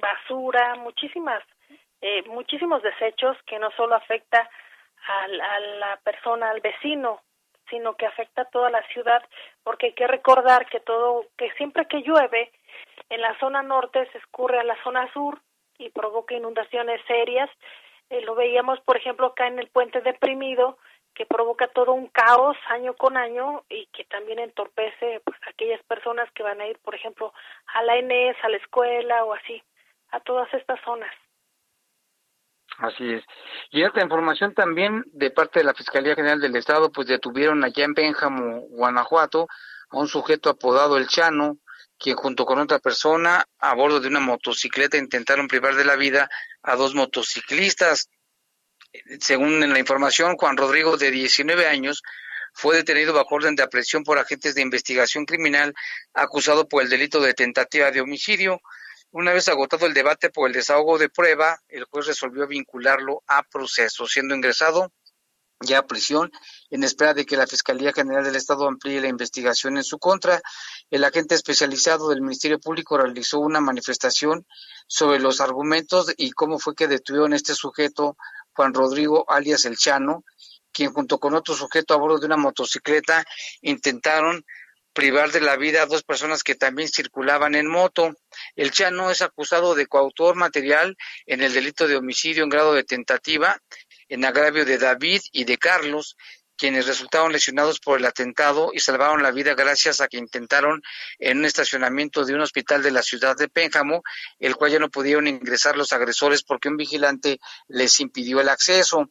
[0.01, 1.42] basura, muchísimas
[2.01, 4.49] eh, muchísimos desechos que no solo afecta
[5.09, 7.22] a, la persona, al vecino,
[7.70, 9.22] sino que afecta a toda la ciudad,
[9.62, 12.53] porque hay que recordar que todo, que siempre que llueve,
[13.09, 15.40] en la zona norte se escurre a la zona sur
[15.79, 17.51] y provoca inundaciones serias.
[18.10, 20.78] Eh, lo veíamos, por ejemplo, acá en el puente deprimido,
[21.14, 26.30] que provoca todo un caos año con año y que también entorpece pues aquellas personas
[26.32, 27.32] que van a ir, por ejemplo,
[27.74, 29.62] a la ENES, a la escuela o así,
[30.10, 31.12] a todas estas zonas.
[32.78, 33.24] Así es.
[33.70, 37.84] Y esta información también de parte de la Fiscalía General del Estado, pues detuvieron allá
[37.84, 39.48] en Pénjamo, Guanajuato,
[39.90, 41.56] a un sujeto apodado El Chano,
[41.98, 46.28] quien junto con otra persona a bordo de una motocicleta intentaron privar de la vida
[46.62, 48.09] a dos motociclistas.
[49.20, 52.02] Según la información, Juan Rodrigo, de 19 años,
[52.52, 55.74] fue detenido bajo orden de aprehensión por agentes de investigación criminal
[56.14, 58.61] acusado por el delito de tentativa de homicidio.
[59.11, 63.42] Una vez agotado el debate por el desahogo de prueba, el juez resolvió vincularlo a
[63.42, 64.92] proceso, siendo ingresado
[65.60, 66.30] ya a prisión
[66.70, 70.40] en espera de que la Fiscalía General del Estado amplíe la investigación en su contra.
[70.90, 74.46] El agente especializado del Ministerio Público realizó una manifestación
[74.86, 78.16] sobre los argumentos y cómo fue que detuvieron a este sujeto,
[78.52, 80.24] Juan Rodrigo alias El Chano,
[80.72, 83.24] quien junto con otro sujeto a bordo de una motocicleta
[83.62, 84.44] intentaron
[84.96, 88.14] privar de la vida a dos personas que también circulaban en moto.
[88.54, 92.82] El Chano es acusado de coautor material en el delito de homicidio en grado de
[92.82, 93.60] tentativa,
[94.08, 96.16] en agravio de David y de Carlos,
[96.56, 100.82] quienes resultaron lesionados por el atentado y salvaron la vida gracias a que intentaron
[101.18, 104.02] en un estacionamiento de un hospital de la ciudad de Pénjamo,
[104.38, 107.38] el cual ya no pudieron ingresar los agresores porque un vigilante
[107.68, 109.10] les impidió el acceso.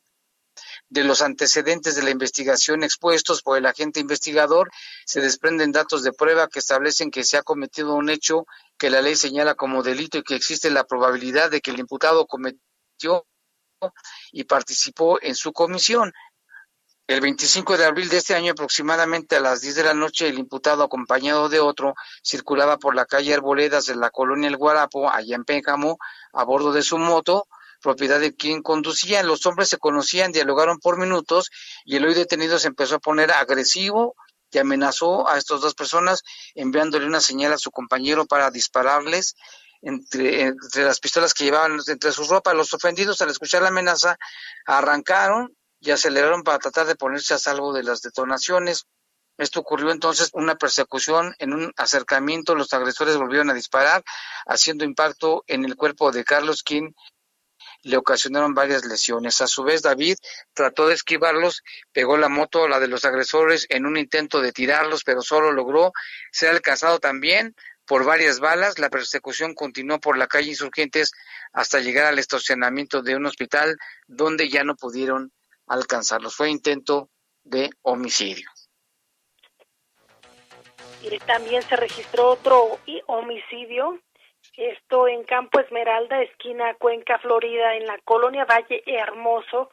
[0.88, 4.72] De los antecedentes de la investigación expuestos por el agente investigador,
[5.06, 8.46] se desprenden datos de prueba que establecen que se ha cometido un hecho
[8.78, 12.26] que la ley señala como delito y que existe la probabilidad de que el imputado
[12.26, 13.26] cometió
[14.32, 16.14] y participó en su comisión.
[17.08, 20.40] El 25 de abril de este año, aproximadamente a las 10 de la noche, el
[20.40, 25.36] imputado, acompañado de otro, circulaba por la calle Arboledas de la colonia El Guarapo, allá
[25.36, 26.00] en Pénjamo,
[26.34, 27.48] a bordo de su moto,
[27.80, 29.28] propiedad de quien conducían.
[29.28, 31.52] Los hombres se conocían, dialogaron por minutos
[31.84, 34.16] y el hoy detenido se empezó a poner agresivo
[34.50, 36.24] y amenazó a estas dos personas
[36.56, 39.36] enviándole una señal a su compañero para dispararles
[39.86, 42.56] entre, entre las pistolas que llevaban entre sus ropas.
[42.56, 44.18] Los ofendidos al escuchar la amenaza
[44.66, 48.88] arrancaron y aceleraron para tratar de ponerse a salvo de las detonaciones.
[49.38, 54.04] Esto ocurrió entonces una persecución en un acercamiento, los agresores volvieron a disparar,
[54.48, 56.96] haciendo impacto en el cuerpo de Carlos, quien
[57.84, 59.42] le ocasionaron varias lesiones.
[59.42, 60.18] A su vez, David
[60.54, 65.04] trató de esquivarlos, pegó la moto, la de los agresores, en un intento de tirarlos,
[65.04, 65.92] pero solo logró
[66.32, 67.54] ser alcanzado también
[67.86, 68.80] por varias balas.
[68.80, 71.12] La persecución continuó por la calle Insurgentes
[71.54, 73.78] hasta llegar al estacionamiento de un hospital
[74.08, 75.32] donde ya no pudieron
[75.68, 76.36] alcanzarlos.
[76.36, 77.10] Fue intento
[77.44, 78.50] de homicidio.
[81.02, 84.00] Y también se registró otro homicidio
[84.58, 89.70] esto en Campo Esmeralda, esquina Cuenca, Florida, en la colonia Valle Hermoso.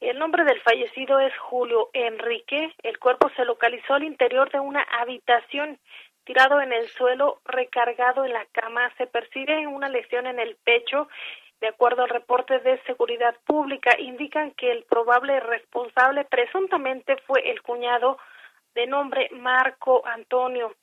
[0.00, 2.74] El nombre del fallecido es Julio Enrique.
[2.82, 5.78] El cuerpo se localizó al interior de una habitación,
[6.24, 8.92] tirado en el suelo, recargado en la cama.
[8.96, 11.08] Se percibe una lesión en el pecho.
[11.60, 17.62] De acuerdo al reporte de seguridad pública, indican que el probable responsable presuntamente fue el
[17.62, 18.18] cuñado
[18.74, 20.74] de nombre Marco Antonio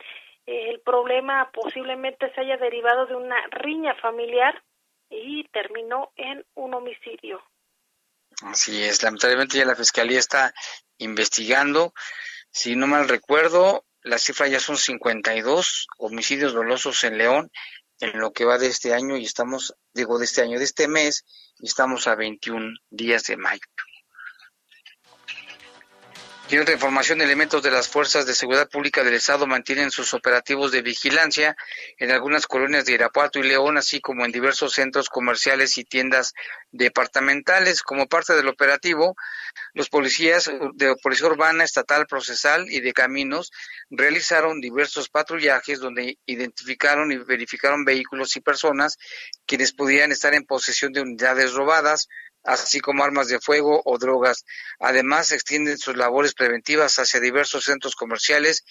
[0.46, 4.62] el problema posiblemente se haya derivado de una riña familiar
[5.10, 7.42] y terminó en un homicidio.
[8.44, 10.54] Así es, lamentablemente ya la fiscalía está
[10.98, 11.94] investigando.
[12.50, 17.52] Si no mal recuerdo, la cifra ya son 52 homicidios dolosos en León
[18.00, 20.88] en lo que va de este año y estamos, digo, de este año, de este
[20.88, 21.24] mes,
[21.60, 23.62] y estamos a 21 días de mayo.
[26.52, 30.74] Y otra información, elementos de las fuerzas de seguridad pública del Estado mantienen sus operativos
[30.74, 31.56] de vigilancia
[31.98, 36.34] en algunas colonias de Irapuato y León, así como en diversos centros comerciales y tiendas
[36.74, 37.82] departamentales.
[37.84, 39.16] Como parte del operativo,
[39.74, 43.54] los policías de Policía Urbana, Estatal, Procesal y de Caminos
[43.90, 48.98] realizaron diversos patrullajes donde identificaron y verificaron vehículos y personas
[49.46, 52.10] quienes pudieran estar en posesión de unidades robadas,
[52.44, 54.46] así como armas de fuego o drogas.
[54.80, 58.64] Además, extienden sus labores preventivas hacia diversos centros comerciales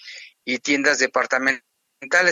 [0.43, 1.63] y tiendas departamentales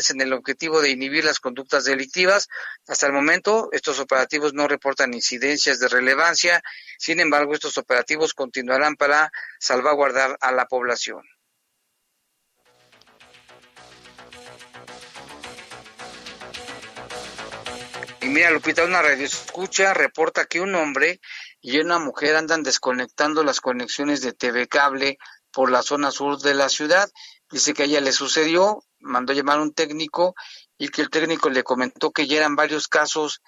[0.09, 2.47] en el objetivo de inhibir las conductas delictivas.
[2.87, 6.61] Hasta el momento, estos operativos no reportan incidencias de relevancia.
[6.97, 11.23] Sin embargo, estos operativos continuarán para salvaguardar a la población.
[18.29, 21.19] Mira, Lupita, una radio escucha reporta que un hombre
[21.61, 25.17] y una mujer andan desconectando las conexiones de TV cable
[25.51, 27.09] por la zona sur de la ciudad.
[27.49, 30.35] Dice que a ella le sucedió, mandó llamar a un técnico
[30.77, 33.41] y que el técnico le comentó que ya eran varios casos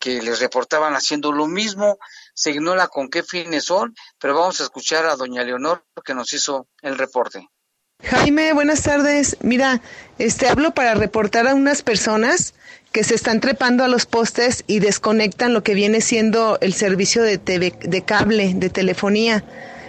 [0.00, 1.98] que les reportaban haciendo lo mismo.
[2.34, 6.32] Se ignora con qué fines son, pero vamos a escuchar a doña Leonor que nos
[6.32, 7.48] hizo el reporte.
[8.02, 9.36] Jaime, buenas tardes.
[9.40, 9.80] Mira,
[10.18, 12.54] este hablo para reportar a unas personas
[12.94, 17.24] que se están trepando a los postes y desconectan lo que viene siendo el servicio
[17.24, 19.42] de, de cable, de telefonía.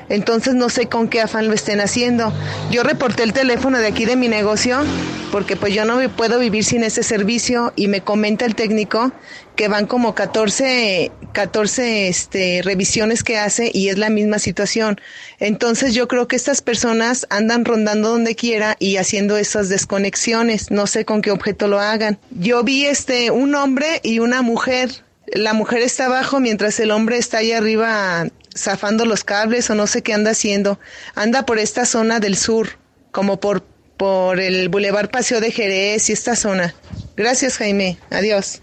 [0.09, 2.33] Entonces no sé con qué afán lo estén haciendo.
[2.71, 4.83] Yo reporté el teléfono de aquí de mi negocio
[5.31, 9.11] porque pues yo no puedo vivir sin ese servicio y me comenta el técnico
[9.55, 14.99] que van como 14, 14 este, revisiones que hace y es la misma situación.
[15.39, 20.71] Entonces yo creo que estas personas andan rondando donde quiera y haciendo esas desconexiones.
[20.71, 22.17] No sé con qué objeto lo hagan.
[22.31, 25.03] Yo vi este un hombre y una mujer.
[25.28, 29.88] La mujer está abajo mientras el hombre está ahí arriba zafando los cables o no
[29.88, 30.80] sé qué anda haciendo.
[31.15, 32.78] Anda por esta zona del sur,
[33.11, 33.63] como por,
[33.97, 36.76] por el Boulevard Paseo de Jerez y esta zona.
[37.15, 37.99] Gracias, Jaime.
[38.11, 38.61] Adiós.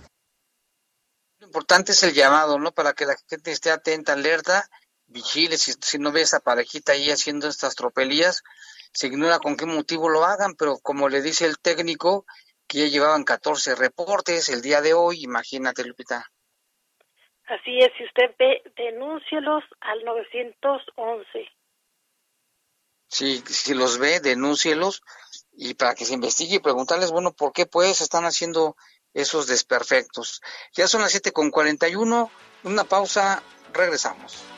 [1.41, 2.73] Lo importante es el llamado, ¿no?
[2.73, 4.69] Para que la gente esté atenta, alerta,
[5.07, 5.59] vigile.
[5.59, 8.43] Si, si no ve esa parejita ahí haciendo estas tropelías,
[8.93, 12.25] se ignora con qué motivo lo hagan, pero como le dice el técnico,
[12.67, 16.32] que ya llevaban 14 reportes el día de hoy, imagínate, Lupita.
[17.53, 21.51] Así es, si usted ve, denúncielos al 911.
[23.09, 25.03] Sí, si los ve, denúncielos
[25.53, 28.75] y para que se investigue y preguntarles, bueno, ¿por qué pues están haciendo
[29.13, 30.41] esos desperfectos?
[30.73, 32.31] Ya son las siete con 41,
[32.65, 33.43] una pausa,
[33.75, 34.52] regresamos.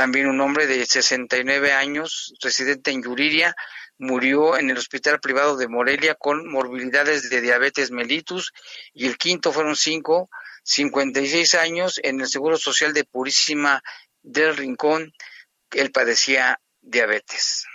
[0.00, 3.54] También un hombre de 69 años, residente en Yuriria,
[3.98, 8.54] murió en el Hospital Privado de Morelia con morbilidades de diabetes mellitus.
[8.94, 10.30] Y el quinto fueron cinco
[10.62, 13.82] 56 años en el Seguro Social de Purísima
[14.22, 15.12] del Rincón.
[15.70, 17.66] Él padecía diabetes.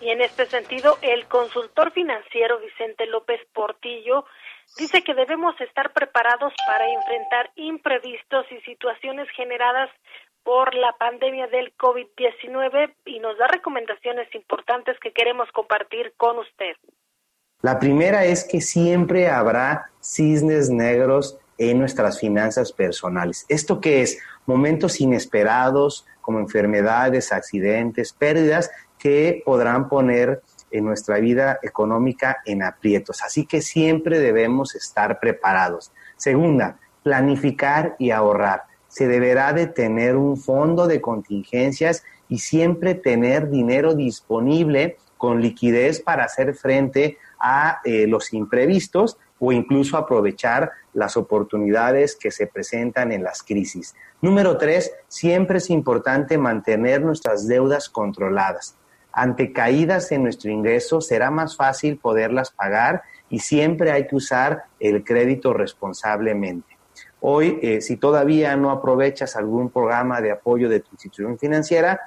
[0.00, 4.24] Y en este sentido, el consultor financiero Vicente López Portillo
[4.78, 9.90] dice que debemos estar preparados para enfrentar imprevistos y situaciones generadas
[10.42, 16.76] por la pandemia del COVID-19 y nos da recomendaciones importantes que queremos compartir con usted.
[17.62, 23.44] La primera es que siempre habrá cisnes negros en nuestras finanzas personales.
[23.48, 24.18] ¿Esto qué es?
[24.46, 33.22] Momentos inesperados como enfermedades, accidentes, pérdidas que podrán poner en nuestra vida económica en aprietos.
[33.22, 35.92] Así que siempre debemos estar preparados.
[36.16, 38.69] Segunda, planificar y ahorrar.
[38.90, 46.00] Se deberá de tener un fondo de contingencias y siempre tener dinero disponible con liquidez
[46.00, 53.10] para hacer frente a eh, los imprevistos o incluso aprovechar las oportunidades que se presentan
[53.12, 53.94] en las crisis.
[54.20, 58.76] Número tres, siempre es importante mantener nuestras deudas controladas.
[59.12, 64.64] Ante caídas en nuestro ingreso será más fácil poderlas pagar y siempre hay que usar
[64.78, 66.69] el crédito responsablemente.
[67.20, 72.00] Hoy, eh, si todavía no aprovechas algún programa de apoyo de tu institución financiera,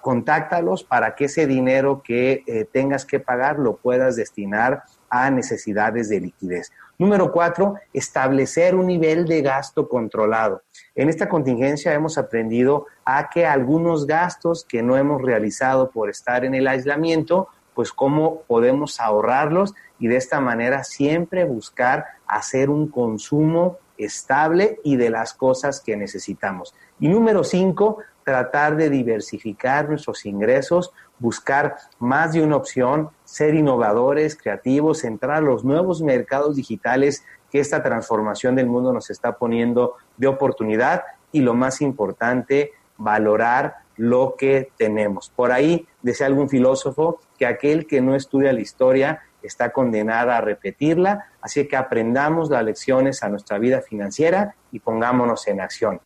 [0.00, 6.08] contáctalos para que ese dinero que eh, tengas que pagar lo puedas destinar a necesidades
[6.08, 6.72] de liquidez.
[6.98, 10.62] Número cuatro, establecer un nivel de gasto controlado.
[10.94, 16.44] En esta contingencia hemos aprendido a que algunos gastos que no hemos realizado por estar
[16.44, 22.88] en el aislamiento, pues cómo podemos ahorrarlos y de esta manera siempre buscar hacer un
[22.88, 26.74] consumo estable y de las cosas que necesitamos.
[27.00, 34.36] Y número cinco, tratar de diversificar nuestros ingresos, buscar más de una opción, ser innovadores,
[34.36, 39.94] creativos, entrar a los nuevos mercados digitales que esta transformación del mundo nos está poniendo
[40.16, 45.30] de oportunidad y lo más importante, valorar lo que tenemos.
[45.34, 50.40] Por ahí decía algún filósofo que aquel que no estudia la historia está condenada a
[50.40, 56.00] repetirla, así que aprendamos las lecciones a nuestra vida financiera y pongámonos en acción.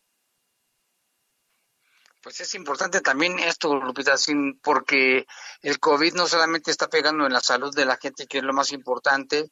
[2.22, 4.16] Pues es importante también esto, Lupita,
[4.60, 5.26] porque
[5.62, 8.52] el COVID no solamente está pegando en la salud de la gente, que es lo
[8.52, 9.48] más importante,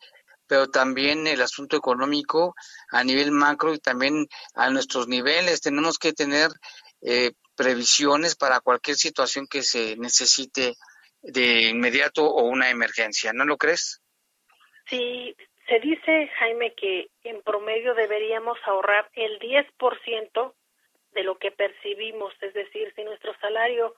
[0.47, 2.55] pero también el asunto económico
[2.91, 5.61] a nivel macro y también a nuestros niveles.
[5.61, 6.51] Tenemos que tener
[7.01, 10.75] eh, previsiones para cualquier situación que se necesite
[11.25, 14.03] de inmediato o una emergencia, ¿no lo crees?
[14.89, 15.35] Sí,
[15.67, 20.55] se dice, Jaime, que en promedio deberíamos ahorrar el 10%
[21.13, 23.97] de lo que percibimos, es decir, si nuestro salario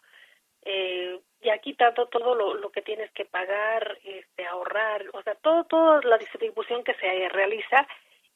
[0.63, 5.65] eh, ya quitando todo lo, lo, que tienes que pagar, este, ahorrar, o sea, todo,
[5.65, 7.87] toda la distribución que se realiza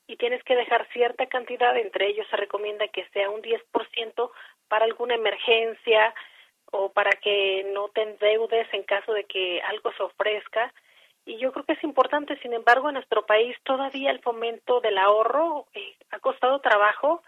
[0.06, 4.30] y tienes que dejar cierta cantidad, entre ellos se recomienda que sea un 10%
[4.68, 6.14] para alguna emergencia
[6.70, 10.72] o para que no te endeudes en caso de que algo se ofrezca.
[11.26, 14.98] Y yo creo que es importante, sin embargo, en nuestro país todavía el fomento del
[14.98, 17.22] ahorro eh, ha costado trabajo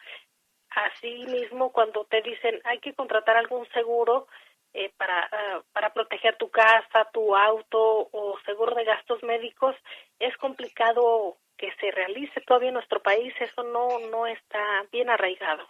[0.75, 4.27] Así mismo, cuando te dicen hay que contratar algún seguro
[4.73, 9.77] eh, para, ah, para proteger tu casa, tu auto o seguro de gastos médicos,
[10.19, 13.35] es complicado que se realice todavía en nuestro país.
[13.39, 15.69] Eso no, no está bien arraigado.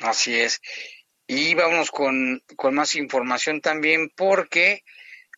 [0.00, 0.60] Así es.
[1.34, 4.82] Y vamos con, con más información también porque,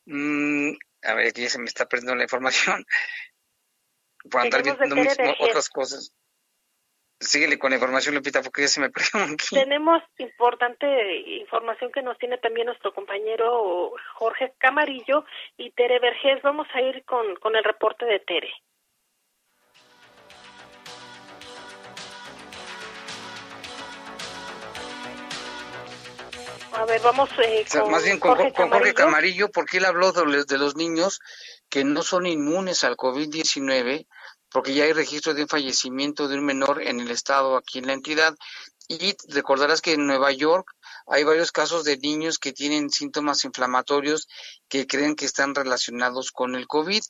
[0.05, 0.71] mm,
[1.03, 2.85] a ver, aquí ya se me está perdiendo la información.
[4.29, 4.83] Por andar viendo
[5.39, 6.13] otras cosas.
[7.17, 9.55] Síguele con la información, Lupita, porque ya se me perdió aquí.
[9.55, 15.23] Tenemos importante información que nos tiene también nuestro compañero Jorge Camarillo
[15.55, 16.41] y Tere Vergés.
[16.41, 18.51] Vamos a ir con, con el reporte de Tere.
[26.77, 29.49] A ver, vamos eh, con Más bien con Jorge, Camarillo.
[29.49, 31.19] porque él habló de, de los niños
[31.69, 34.07] que no son inmunes al COVID-19,
[34.51, 37.87] porque ya hay registro de un fallecimiento de un menor en el estado, aquí en
[37.87, 38.35] la entidad,
[38.87, 40.67] y recordarás que en Nueva York
[41.07, 44.27] hay varios casos de niños que tienen síntomas inflamatorios
[44.67, 47.01] que creen que están relacionados con el COVID.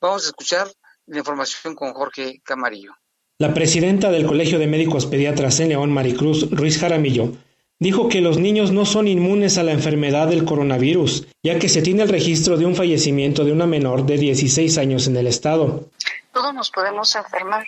[0.00, 0.68] Vamos a escuchar
[1.06, 2.92] la información con Jorge Camarillo.
[3.38, 7.32] La presidenta del Colegio de Médicos Pediatras en León, Maricruz Ruiz Jaramillo,
[7.78, 11.82] dijo que los niños no son inmunes a la enfermedad del coronavirus, ya que se
[11.82, 15.88] tiene el registro de un fallecimiento de una menor de 16 años en el estado.
[16.32, 17.66] Todos nos podemos enfermar.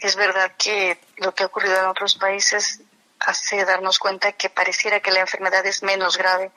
[0.00, 2.80] Es verdad que lo que ha ocurrido en otros países
[3.20, 6.50] hace darnos cuenta que pareciera que la enfermedad es menos grave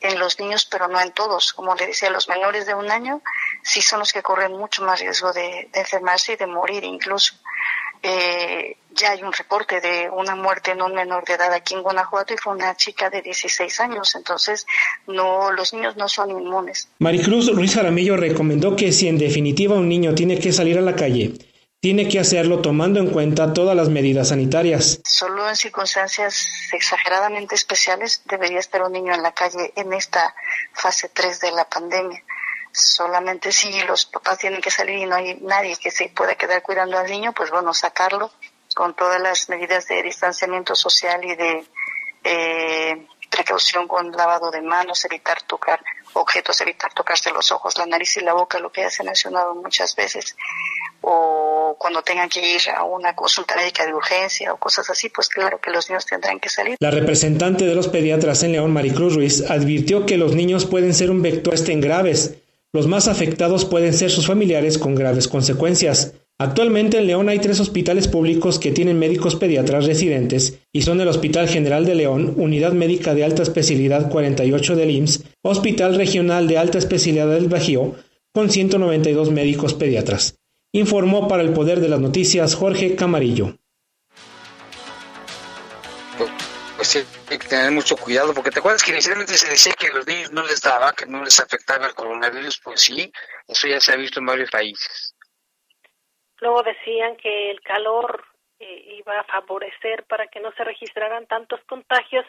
[0.00, 1.52] en los niños, pero no en todos.
[1.52, 3.22] Como le decía, los menores de un año
[3.62, 7.34] sí son los que corren mucho más riesgo de, enfermarse y de morir incluso.
[8.02, 11.82] Eh, ya hay un reporte de una muerte en un menor de edad aquí en
[11.82, 14.66] Guanajuato y fue una chica de 16 años, entonces
[15.06, 16.88] no los niños no son inmunes.
[16.98, 20.96] Maricruz Ruiz Jaramillo recomendó que si en definitiva un niño tiene que salir a la
[20.96, 21.34] calle,
[21.80, 25.00] tiene que hacerlo tomando en cuenta todas las medidas sanitarias.
[25.04, 30.34] Solo en circunstancias exageradamente especiales debería estar un niño en la calle en esta
[30.72, 32.20] fase 3 de la pandemia.
[32.80, 36.62] Solamente si los papás tienen que salir y no hay nadie que se pueda quedar
[36.62, 38.30] cuidando al niño, pues bueno, sacarlo
[38.74, 41.66] con todas las medidas de distanciamiento social y de
[42.24, 45.80] eh, precaución con lavado de manos, evitar tocar
[46.12, 49.06] objetos, evitar tocarse los ojos, la nariz y la boca, lo que ya se ha
[49.06, 50.36] mencionado muchas veces
[51.00, 55.28] o cuando tengan que ir a una consulta médica de urgencia o cosas así, pues
[55.28, 56.76] claro que los niños tendrán que salir.
[56.80, 61.10] La representante de los pediatras en León, Maricruz Ruiz, advirtió que los niños pueden ser
[61.10, 62.34] un vector en graves.
[62.72, 66.14] Los más afectados pueden ser sus familiares con graves consecuencias.
[66.38, 71.08] Actualmente en León hay tres hospitales públicos que tienen médicos pediatras residentes y son el
[71.08, 76.58] Hospital General de León, Unidad Médica de Alta Especialidad 48 del IMSS, Hospital Regional de
[76.58, 77.94] Alta Especialidad del Bajío,
[78.32, 80.38] con 192 médicos pediatras
[80.72, 83.58] informó para el Poder de las Noticias Jorge Camarillo.
[86.76, 89.92] Pues hay que tener mucho cuidado, porque te acuerdas que inicialmente se decía que a
[89.92, 93.12] los niños no les daba, que no les afectaba el coronavirus, pues sí,
[93.46, 95.14] eso ya se ha visto en varios países.
[96.40, 98.24] Luego decían que el calor
[98.60, 102.24] eh, iba a favorecer para que no se registraran tantos contagios,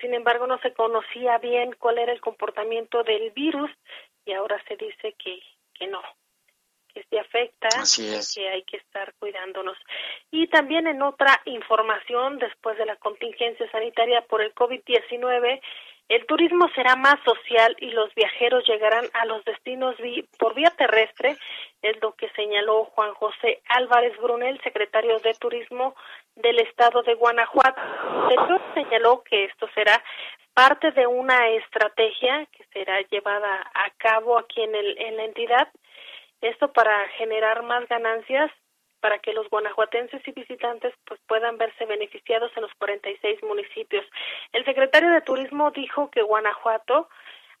[0.00, 3.70] sin embargo no se conocía bien cuál era el comportamiento del virus
[4.24, 5.40] y ahora se dice que,
[5.74, 6.02] que no,
[6.96, 7.68] que se afecta,
[8.34, 9.76] que hay que estar cuidándonos.
[10.30, 15.60] Y también en otra información, después de la contingencia sanitaria por el COVID-19,
[16.08, 19.94] el turismo será más social y los viajeros llegarán a los destinos
[20.38, 21.36] por vía terrestre,
[21.82, 25.94] es lo que señaló Juan José Álvarez Brunel, secretario de Turismo
[26.36, 27.80] del estado de Guanajuato.
[28.30, 28.38] El
[28.72, 30.02] señaló que esto será
[30.54, 35.68] parte de una estrategia que será llevada a cabo aquí en, el, en la entidad
[36.48, 38.50] esto para generar más ganancias
[39.00, 44.04] para que los guanajuatenses y visitantes pues puedan verse beneficiados en los 46 municipios.
[44.52, 47.08] El secretario de Turismo dijo que Guanajuato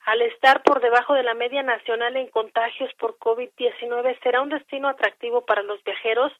[0.06, 4.88] al estar por debajo de la media nacional en contagios por COVID-19 será un destino
[4.88, 6.32] atractivo para los viajeros.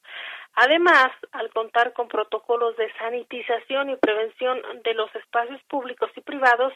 [0.53, 6.71] Además, al contar con protocolos de sanitización y prevención de los espacios públicos y privados,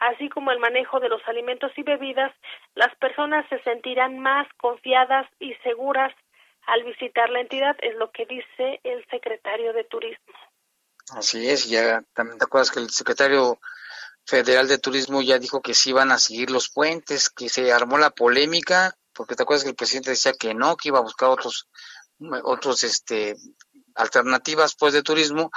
[0.00, 2.32] así como el manejo de los alimentos y bebidas,
[2.74, 6.12] las personas se sentirán más confiadas y seguras
[6.66, 10.34] al visitar la entidad, es lo que dice el secretario de Turismo.
[11.16, 13.58] Así es, ya también te acuerdas que el secretario
[14.24, 17.98] Federal de Turismo ya dijo que sí iban a seguir los puentes, que se armó
[17.98, 21.28] la polémica, porque te acuerdas que el presidente decía que no, que iba a buscar
[21.28, 21.68] otros,
[22.44, 23.34] otros, este,
[23.94, 25.50] alternativas pues de turismo,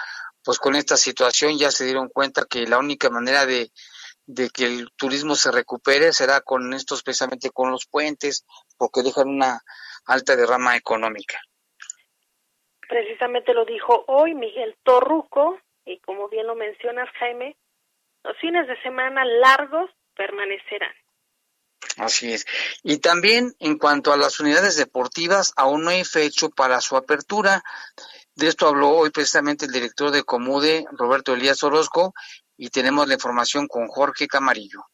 [0.43, 3.71] pues con esta situación ya se dieron cuenta que la única manera de,
[4.25, 8.45] de que el turismo se recupere será con estos, precisamente con los puentes,
[8.77, 9.61] porque dejan una
[10.05, 11.39] alta derrama económica.
[12.87, 17.55] Precisamente lo dijo hoy Miguel Torruco, y como bien lo mencionas, Jaime,
[18.25, 20.91] los fines de semana largos permanecerán.
[21.97, 22.45] Así es.
[22.83, 27.63] Y también en cuanto a las unidades deportivas, aún no hay fecha para su apertura.
[28.35, 32.13] De esto habló hoy precisamente el director de Comude, Roberto Elías Orozco,
[32.57, 34.85] y tenemos la información con Jorge Camarillo.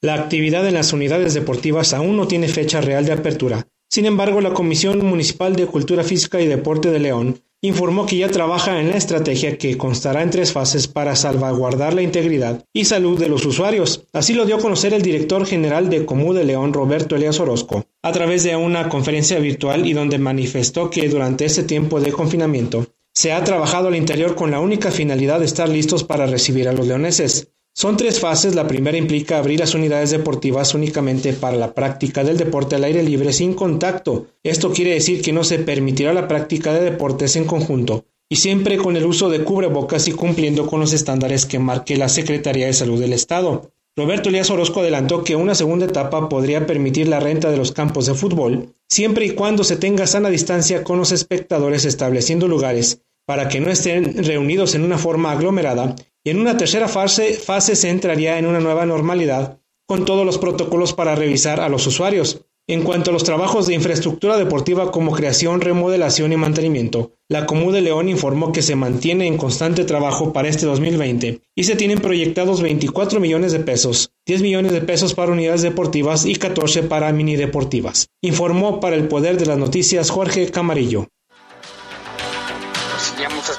[0.00, 3.68] La actividad en las unidades deportivas aún no tiene fecha real de apertura.
[3.88, 8.28] Sin embargo, la Comisión Municipal de Cultura Física y Deporte de León informó que ya
[8.28, 13.18] trabaja en la estrategia que constará en tres fases para salvaguardar la integridad y salud
[13.18, 14.04] de los usuarios.
[14.12, 17.86] Así lo dio a conocer el director general de Comú de León, Roberto Elias Orozco,
[18.02, 22.88] a través de una conferencia virtual y donde manifestó que durante este tiempo de confinamiento
[23.14, 26.72] se ha trabajado al interior con la única finalidad de estar listos para recibir a
[26.72, 27.52] los leoneses.
[27.74, 28.54] Son tres fases.
[28.54, 33.02] La primera implica abrir las unidades deportivas únicamente para la práctica del deporte al aire
[33.02, 34.26] libre sin contacto.
[34.42, 38.78] Esto quiere decir que no se permitirá la práctica de deportes en conjunto y siempre
[38.78, 42.72] con el uso de cubrebocas y cumpliendo con los estándares que marque la Secretaría de
[42.72, 43.70] Salud del Estado.
[43.94, 48.06] Roberto Elías Orozco adelantó que una segunda etapa podría permitir la renta de los campos
[48.06, 53.02] de fútbol, siempre y cuando se tenga sana distancia con los espectadores estableciendo lugares
[53.32, 57.76] para que no estén reunidos en una forma aglomerada, y en una tercera fase, fase
[57.76, 59.58] se entraría en una nueva normalidad
[59.88, 62.44] con todos los protocolos para revisar a los usuarios.
[62.68, 67.72] En cuanto a los trabajos de infraestructura deportiva como creación, remodelación y mantenimiento, la Comú
[67.72, 72.00] de León informó que se mantiene en constante trabajo para este 2020 y se tienen
[72.00, 77.10] proyectados 24 millones de pesos, 10 millones de pesos para unidades deportivas y 14 para
[77.14, 78.08] mini deportivas.
[78.20, 81.08] Informó para el Poder de las Noticias Jorge Camarillo.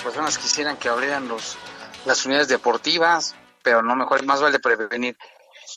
[0.04, 1.56] Pues personas quisieran que abrieran los,
[2.04, 5.18] las unidades deportivas, pero no mejor, más vale prevenir.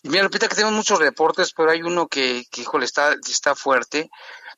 [0.03, 3.55] Y mira, Lupita, que tenemos muchos reportes, pero hay uno que, que híjole, está, está
[3.55, 4.11] fuerte.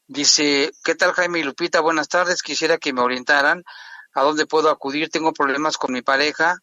[0.07, 1.81] Dice, ¿qué tal Jaime y Lupita?
[1.81, 3.63] Buenas tardes, quisiera que me orientaran
[4.15, 5.11] a dónde puedo acudir.
[5.11, 6.57] Tengo problemas con mi pareja,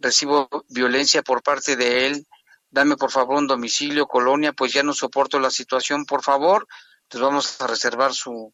[0.00, 2.26] recibo violencia por parte de él.
[2.70, 6.66] Dame por favor un domicilio, colonia, pues ya no soporto la situación, por favor.
[7.04, 8.52] Entonces vamos a reservar su,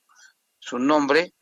[0.59, 1.33] su nombre.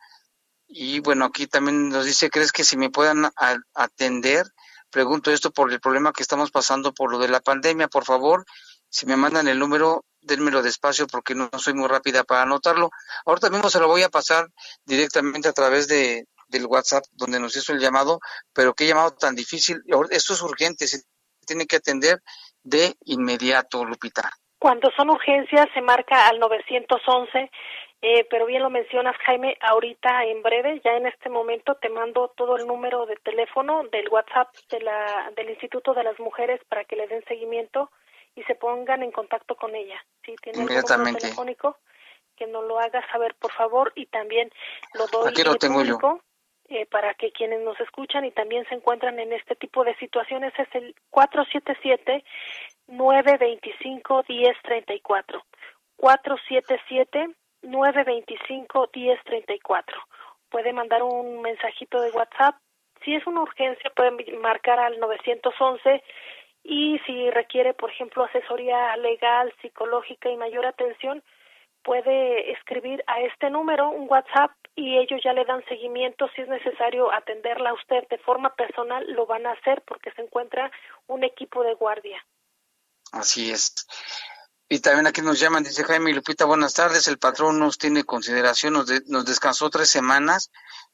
[0.75, 3.29] Y bueno, aquí también nos dice, ¿crees que si me puedan
[3.75, 4.47] atender?
[4.89, 7.87] Pregunto esto por el problema que estamos pasando por lo de la pandemia.
[7.87, 8.43] Por favor,
[8.89, 12.89] si me mandan el número, denmelo despacio porque no soy muy rápida para anotarlo.
[13.23, 14.47] Ahorita mismo se lo voy a pasar
[14.83, 18.19] directamente a través de, del WhatsApp donde nos hizo el llamado,
[18.51, 19.83] pero qué llamado tan difícil.
[20.09, 21.03] Esto es urgente, se
[21.45, 22.19] tiene que atender
[22.63, 24.31] de inmediato, Lupita.
[24.57, 27.51] Cuando son urgencias se marca al 911
[28.05, 32.33] eh, pero bien lo mencionas, Jaime, ahorita en breve, ya en este momento te mando
[32.35, 36.83] todo el número de teléfono del WhatsApp de la, del Instituto de las Mujeres para
[36.83, 37.89] que le den seguimiento
[38.35, 40.03] y se pongan en contacto con ella.
[40.25, 41.77] Si tiene algún número telefónico,
[42.35, 44.51] que nos lo haga saber, por favor, y también
[44.95, 45.97] lo doy Aquí lo tengo yo.
[46.67, 50.51] Eh, para que quienes nos escuchan y también se encuentran en este tipo de situaciones
[50.57, 52.25] es el 477
[52.87, 55.45] 925 1034
[55.95, 57.33] 477
[57.63, 59.83] 925-1034.
[60.49, 62.55] Puede mandar un mensajito de WhatsApp.
[63.03, 66.03] Si es una urgencia, pueden marcar al 911
[66.63, 71.21] y si requiere, por ejemplo, asesoría legal, psicológica y mayor atención,
[71.83, 76.29] puede escribir a este número un WhatsApp y ellos ya le dan seguimiento.
[76.35, 80.21] Si es necesario atenderla a usted de forma personal, lo van a hacer porque se
[80.21, 80.71] encuentra
[81.07, 82.25] un equipo de guardia.
[83.11, 83.85] Así es.
[84.73, 88.73] Y también aquí nos llaman, dice Jaime Lupita, buenas tardes, el patrón nos tiene consideración,
[88.73, 90.49] nos, nos descansó tres semanas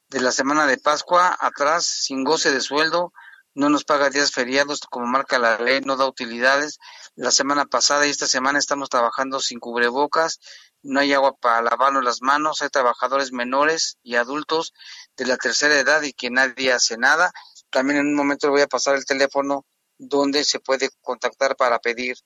[0.10, 3.14] de la semana de Pascua atrás, sin goce de sueldo,
[3.54, 6.78] no nos paga días feriados como marca la ley, no da utilidades.
[7.16, 10.42] La semana pasada y esta semana estamos trabajando sin cubrebocas,
[10.84, 14.74] no hay agua para lavarnos las manos, hay trabajadores menores y adultos
[15.16, 17.32] de la tercera edad y que nadie hace nada.
[17.70, 19.66] También en un momento le voy a pasar el teléfono
[19.98, 22.18] donde se puede contactar para pedir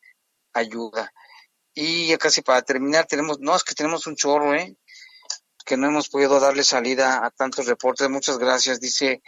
[0.54, 1.12] ayuda.
[1.74, 4.76] Y ya casi para terminar, tenemos, no, es que tenemos un chorro, ¿eh?
[5.66, 8.10] Que no hemos podido darle salida a tantos reportes.
[8.10, 8.80] Muchas gracias.
[8.80, 9.22] Dice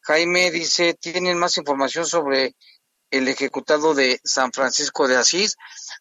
[0.00, 2.56] Jaime, dice, ¿tienen más información sobre
[3.10, 5.56] el ejecutado de San Francisco de Asís?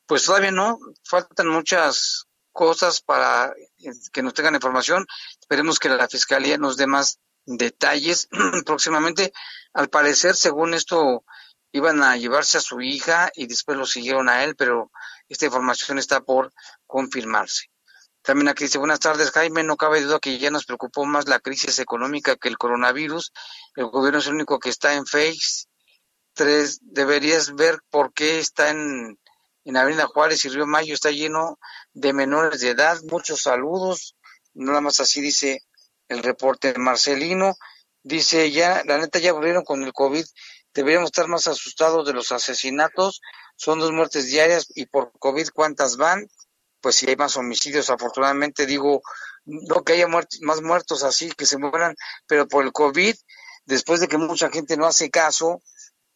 [0.07, 3.53] Pues todavía no, faltan muchas cosas para
[4.11, 5.05] que nos tengan información.
[5.39, 8.27] Esperemos que la Fiscalía nos dé más detalles
[8.65, 9.33] próximamente.
[9.73, 11.23] Al parecer, según esto,
[11.71, 14.91] iban a llevarse a su hija y después lo siguieron a él, pero
[15.31, 16.51] esta información está por
[16.85, 17.71] confirmarse.
[18.21, 21.39] También aquí dice, buenas tardes Jaime, no cabe duda que ya nos preocupó más la
[21.39, 23.31] crisis económica que el coronavirus.
[23.75, 25.67] El gobierno es el único que está en face.
[26.33, 29.17] Tres, deberías ver por qué está en,
[29.63, 31.57] en Avenida Juárez y Río Mayo, está lleno
[31.93, 32.99] de menores de edad.
[33.09, 34.17] Muchos saludos.
[34.53, 35.61] Nada más así dice
[36.09, 37.55] el reporte Marcelino.
[38.03, 40.25] Dice, ya, la neta ya volvieron con el COVID
[40.73, 43.21] Deberíamos estar más asustados de los asesinatos.
[43.61, 46.27] Son dos muertes diarias y por COVID, ¿cuántas van?
[46.81, 49.03] Pues si hay más homicidios, afortunadamente digo,
[49.45, 51.95] no que haya más muertos así, que se mueran,
[52.25, 53.13] pero por el COVID,
[53.65, 55.61] después de que mucha gente no hace caso,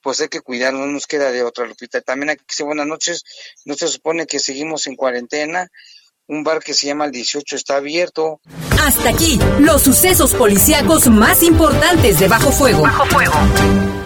[0.02, 2.02] pues hay que cuidar, no nos queda de otra, Lupita.
[2.02, 3.24] También aquí dice buenas noches,
[3.64, 5.68] no se supone que seguimos en cuarentena,
[6.26, 8.42] un bar que se llama el 18 está abierto.
[8.82, 12.82] Hasta aquí, los sucesos policíacos más importantes de Bajo Fuego.
[12.82, 14.05] Bajo Fuego.